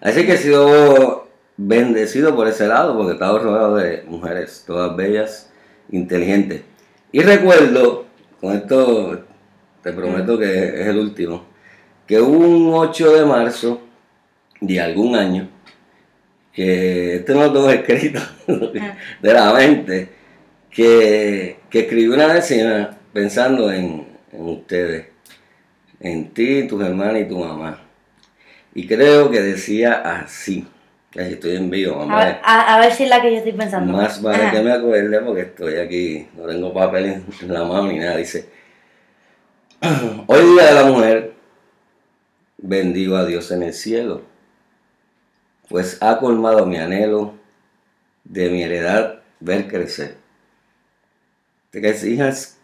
Así 0.00 0.24
que 0.24 0.34
he 0.34 0.38
sido 0.38 1.28
bendecido 1.56 2.34
por 2.34 2.48
ese 2.48 2.66
lado, 2.66 2.96
porque 2.96 3.10
he 3.10 3.14
estado 3.14 3.38
rodeado 3.38 3.76
de 3.76 4.04
mujeres, 4.06 4.64
todas 4.66 4.96
bellas, 4.96 5.50
inteligentes. 5.90 6.62
Y 7.12 7.20
recuerdo, 7.20 8.06
con 8.40 8.54
esto 8.54 9.24
te 9.82 9.92
prometo 9.92 10.38
que 10.38 10.80
es 10.80 10.86
el 10.86 10.98
último, 10.98 11.44
que 12.06 12.20
un 12.20 12.72
8 12.72 13.12
de 13.16 13.24
marzo 13.26 13.82
de 14.60 14.80
algún 14.80 15.16
año, 15.16 15.48
que 16.52 17.16
este 17.16 17.34
no 17.34 17.44
lo 17.44 17.52
tengo 17.52 17.70
escrito 17.70 18.20
de 19.22 19.32
la 19.34 19.52
mente, 19.52 20.08
que, 20.70 21.58
que 21.68 21.80
escribí 21.80 22.08
una 22.08 22.32
décima 22.32 22.90
pensando 23.12 23.70
en, 23.72 24.06
en 24.32 24.48
ustedes, 24.48 25.06
en 26.00 26.30
ti, 26.30 26.66
tus 26.66 26.82
hermanas 26.84 27.22
y 27.22 27.24
tu 27.28 27.38
mamá. 27.38 27.80
Y 28.74 28.86
creo 28.86 29.30
que 29.30 29.40
decía 29.40 29.94
así, 29.94 30.66
que 31.10 31.26
si 31.26 31.32
estoy 31.34 31.56
en 31.56 31.70
vivo, 31.70 31.94
A 31.96 32.06
mamá. 32.06 32.24
ver, 32.24 32.38
a, 32.44 32.74
a 32.76 32.80
ver 32.80 32.92
si 32.92 33.02
es 33.04 33.08
la 33.10 33.20
que 33.20 33.30
yo 33.32 33.38
estoy 33.38 33.52
pensando. 33.52 33.92
Más 33.92 34.22
vale 34.22 34.44
Ajá. 34.44 34.52
que 34.52 34.62
me 34.62 34.72
acuerde 34.72 35.20
porque 35.20 35.40
estoy 35.42 35.76
aquí, 35.76 36.28
no 36.36 36.44
tengo 36.46 36.72
papel 36.72 37.22
en 37.42 37.52
la 37.52 37.64
mano 37.64 37.88
ni 37.88 37.98
nada. 37.98 38.16
Dice, 38.16 38.48
hoy 40.26 40.40
día 40.54 40.66
de 40.66 40.74
la 40.74 40.84
mujer, 40.84 41.32
bendigo 42.58 43.16
a 43.16 43.24
Dios 43.24 43.50
en 43.50 43.62
el 43.64 43.72
cielo, 43.72 44.22
pues 45.70 45.96
ha 46.02 46.18
colmado 46.18 46.66
mi 46.66 46.76
anhelo 46.76 47.32
de 48.24 48.50
mi 48.50 48.62
heredad 48.62 49.20
ver 49.40 49.66
crecer. 49.68 50.16
Tres 51.70 52.04
hijas, 52.04 52.58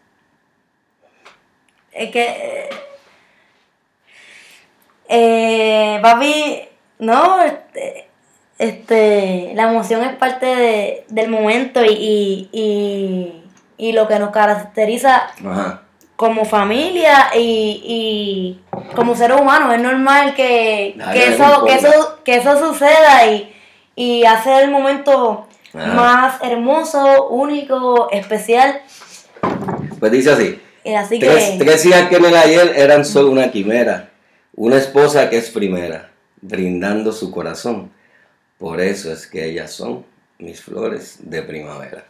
Es 1.92 2.10
que. 2.10 2.24
eh, 2.24 2.68
Eh, 5.08 5.98
papi, 6.02 6.68
no, 6.98 7.40
este, 7.42 8.08
este, 8.58 9.52
la 9.54 9.70
emoción 9.70 10.02
es 10.02 10.16
parte 10.16 10.46
de- 10.46 11.04
del 11.08 11.28
momento 11.30 11.84
y, 11.84 11.90
y, 11.90 12.48
y, 12.52 13.44
y 13.76 13.92
lo 13.92 14.08
que 14.08 14.18
nos 14.18 14.30
caracteriza 14.32 15.28
ajá, 15.44 15.84
como 16.16 16.44
familia 16.44 17.30
y, 17.34 17.82
y 17.84 18.94
como 18.94 19.14
seres 19.14 19.40
humanos. 19.40 19.74
Es 19.74 19.80
normal 19.80 20.34
que, 20.34 20.94
Nadie 20.96 21.20
que, 21.20 21.34
eso, 21.34 21.64
que, 21.64 21.74
eso, 21.74 22.18
que 22.24 22.36
eso 22.36 22.58
suceda 22.58 23.26
y, 23.30 23.54
y 23.94 24.24
hace 24.24 24.62
el 24.62 24.70
momento 24.70 25.46
más 25.72 26.42
hermoso, 26.42 27.28
único, 27.28 28.10
especial. 28.10 28.80
pues 30.00 30.12
dice 30.12 30.32
así. 30.32 30.60
Y 30.84 30.94
así 30.94 31.18
Tres, 31.18 31.50
que... 31.50 31.58
tres 31.58 31.84
hijas 31.84 32.08
que 32.08 32.16
el 32.16 32.36
ayer 32.36 32.72
eran 32.76 33.04
solo 33.04 33.30
una 33.30 33.50
quimera, 33.50 34.10
una 34.54 34.76
esposa 34.76 35.28
que 35.28 35.36
es 35.36 35.50
primera, 35.50 36.10
brindando 36.40 37.12
su 37.12 37.30
corazón. 37.30 37.90
Por 38.58 38.80
eso 38.80 39.12
es 39.12 39.26
que 39.26 39.44
ellas 39.44 39.72
son 39.72 40.06
mis 40.38 40.62
flores 40.62 41.18
de 41.20 41.42
primavera. 41.42 42.04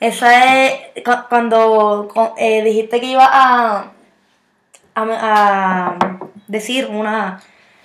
Esa 0.00 0.66
es 0.66 0.72
cu- 1.04 1.24
cuando 1.28 2.08
cu- 2.12 2.34
eh, 2.36 2.62
dijiste 2.62 3.00
que 3.00 3.06
iba 3.06 3.24
a, 3.30 3.92
a, 4.94 5.02
a 5.02 6.18
decir 6.46 6.86
una... 6.86 7.40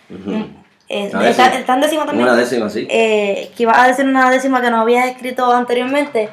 eh, 0.09 1.09
Una 1.13 1.29
está, 1.29 1.43
décima. 1.45 1.47
está 1.59 1.73
en 1.75 1.81
décima 1.81 2.05
también. 2.05 2.27
Una 2.27 2.37
décima, 2.37 2.69
sí. 2.69 2.85
eh, 2.89 3.51
que 3.55 3.63
ibas 3.63 3.77
a 3.77 3.87
decir 3.87 4.05
una 4.05 4.29
décima 4.29 4.61
que 4.61 4.69
no 4.69 4.81
habías 4.81 5.07
escrito 5.07 5.51
anteriormente 5.53 6.29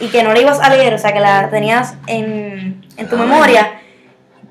y 0.00 0.08
que 0.08 0.22
no 0.22 0.32
la 0.34 0.40
ibas 0.40 0.60
a 0.60 0.68
leer, 0.68 0.92
o 0.94 0.98
sea, 0.98 1.12
que 1.12 1.20
la 1.20 1.48
tenías 1.50 1.94
en, 2.06 2.84
en 2.96 3.08
tu 3.08 3.16
Ah, 3.16 3.20
memoria. 3.20 3.80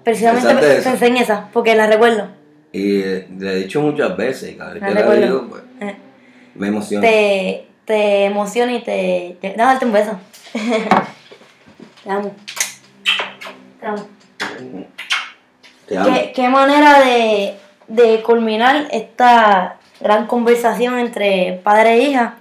Precisamente 0.04 0.82
pensé 0.84 1.08
en 1.08 1.18
esa, 1.18 1.48
porque 1.54 1.76
la 1.76 1.86
recuerdo. 1.88 2.28
Y 2.72 3.02
eh, 3.02 3.28
le 3.38 3.52
he 3.52 3.56
dicho 3.58 3.82
muchas 3.82 4.18
veces, 4.18 4.56
cada 4.58 4.74
vez 4.74 4.82
La 4.82 4.88
que 4.88 4.94
la 4.96 5.00
recuerdo. 5.02 5.22
digo, 5.26 5.48
pues, 5.50 5.64
Eh, 5.82 5.96
me 6.56 6.68
emociona. 6.70 7.08
te, 7.08 7.68
te 7.86 8.26
emociona 8.26 8.74
y 8.74 8.80
te... 8.82 9.38
te 9.42 9.50
déjame 9.50 9.64
darte 9.64 9.86
un 9.86 9.92
beso. 9.92 10.20
te 12.04 12.10
amo. 12.10 12.32
Te 13.80 13.88
amo. 13.88 14.08
¿Qué, 15.88 16.32
qué, 16.34 16.50
manera 16.50 17.02
de, 17.02 17.56
de, 17.88 18.24
culminar 18.24 18.88
esta 18.92 19.78
gran 20.00 20.28
conversación 20.28 21.00
entre 21.00 21.62
padre 21.64 21.94
e 21.94 22.00
hija. 22.10 22.36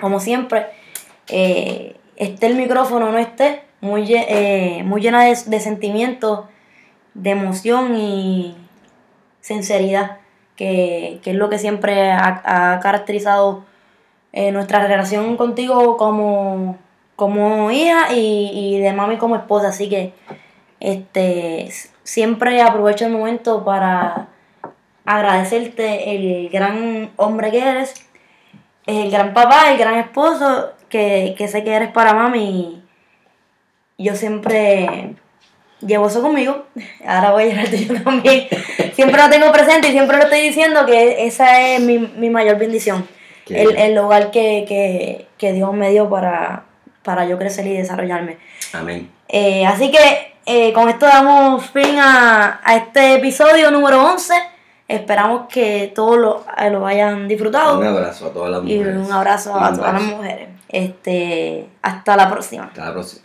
Como 0.00 0.20
siempre, 0.20 0.66
eh, 1.28 1.96
esté 2.16 2.46
el 2.46 2.56
micrófono 2.56 3.08
o 3.08 3.12
no 3.12 3.18
esté, 3.18 3.62
muy, 3.80 4.12
eh, 4.14 4.82
muy 4.84 5.00
llena 5.00 5.24
de, 5.24 5.36
de 5.46 5.60
sentimientos, 5.60 6.46
de 7.14 7.30
emoción 7.30 7.96
y 7.96 8.56
sinceridad, 9.40 10.18
que, 10.56 11.20
que 11.22 11.30
es 11.30 11.36
lo 11.36 11.48
que 11.48 11.58
siempre 11.58 12.12
ha, 12.12 12.74
ha 12.74 12.80
caracterizado 12.80 13.64
eh, 14.32 14.52
nuestra 14.52 14.86
relación 14.86 15.36
contigo 15.36 15.96
como, 15.96 16.78
como 17.16 17.70
hija 17.70 18.12
y, 18.12 18.50
y 18.52 18.80
de 18.80 18.92
mami 18.92 19.16
como 19.16 19.36
esposa. 19.36 19.68
Así 19.68 19.88
que 19.88 20.12
este 20.80 21.68
siempre 22.02 22.60
aprovecho 22.62 23.06
el 23.06 23.12
momento 23.12 23.64
para 23.64 24.28
agradecerte 25.04 26.14
el 26.14 26.48
gran 26.50 27.10
hombre 27.16 27.50
que 27.50 27.60
eres, 27.60 27.94
el 28.86 29.10
gran 29.10 29.34
papá, 29.34 29.70
el 29.70 29.78
gran 29.78 29.94
esposo 29.94 30.72
que, 30.88 31.34
que 31.36 31.48
sé 31.48 31.64
que 31.64 31.72
eres 31.72 31.90
para 31.90 32.14
mami. 32.14 32.82
Yo 33.98 34.16
siempre 34.16 35.14
llevo 35.80 36.08
eso 36.08 36.22
conmigo. 36.22 36.64
Ahora 37.06 37.32
voy 37.32 37.44
a 37.44 37.46
llevar 37.46 37.70
yo 37.70 38.02
también. 38.02 38.48
Siempre 38.94 39.22
lo 39.22 39.30
tengo 39.30 39.50
presente 39.52 39.88
y 39.88 39.92
siempre 39.92 40.18
lo 40.18 40.24
estoy 40.24 40.40
diciendo 40.40 40.84
que 40.84 41.26
esa 41.26 41.60
es 41.62 41.80
mi, 41.80 41.98
mi 41.98 42.28
mayor 42.28 42.58
bendición. 42.58 43.06
El, 43.50 43.76
el, 43.76 43.94
lugar 43.94 44.30
que, 44.30 44.64
que, 44.66 45.26
que, 45.38 45.52
Dios 45.52 45.72
me 45.72 45.90
dio 45.90 46.08
para, 46.08 46.64
para 47.02 47.26
yo 47.26 47.38
crecer 47.38 47.66
y 47.66 47.76
desarrollarme. 47.76 48.38
Amén. 48.72 49.10
Eh, 49.28 49.66
así 49.66 49.90
que 49.90 50.34
eh, 50.46 50.72
con 50.72 50.88
esto 50.88 51.06
damos 51.06 51.64
fin 51.70 51.98
a, 51.98 52.60
a, 52.62 52.76
este 52.76 53.14
episodio 53.14 53.70
número 53.70 54.02
11. 54.04 54.34
Esperamos 54.88 55.46
que 55.48 55.92
todos 55.94 56.18
lo, 56.18 56.44
eh, 56.58 56.70
lo 56.70 56.86
hayan 56.86 57.28
disfrutado. 57.28 57.78
Un 57.78 57.86
abrazo 57.86 58.26
a 58.26 58.32
todas 58.32 58.50
las 58.50 58.62
mujeres. 58.62 58.94
Y 58.94 58.98
un 58.98 59.12
abrazo 59.12 59.54
a 59.54 59.72
todas 59.72 59.92
las 59.94 60.02
mujeres. 60.02 60.48
Este, 60.68 61.68
hasta 61.82 62.16
la 62.16 62.28
próxima. 62.30 62.64
Hasta 62.64 62.86
la 62.86 62.92
próxima. 62.92 63.22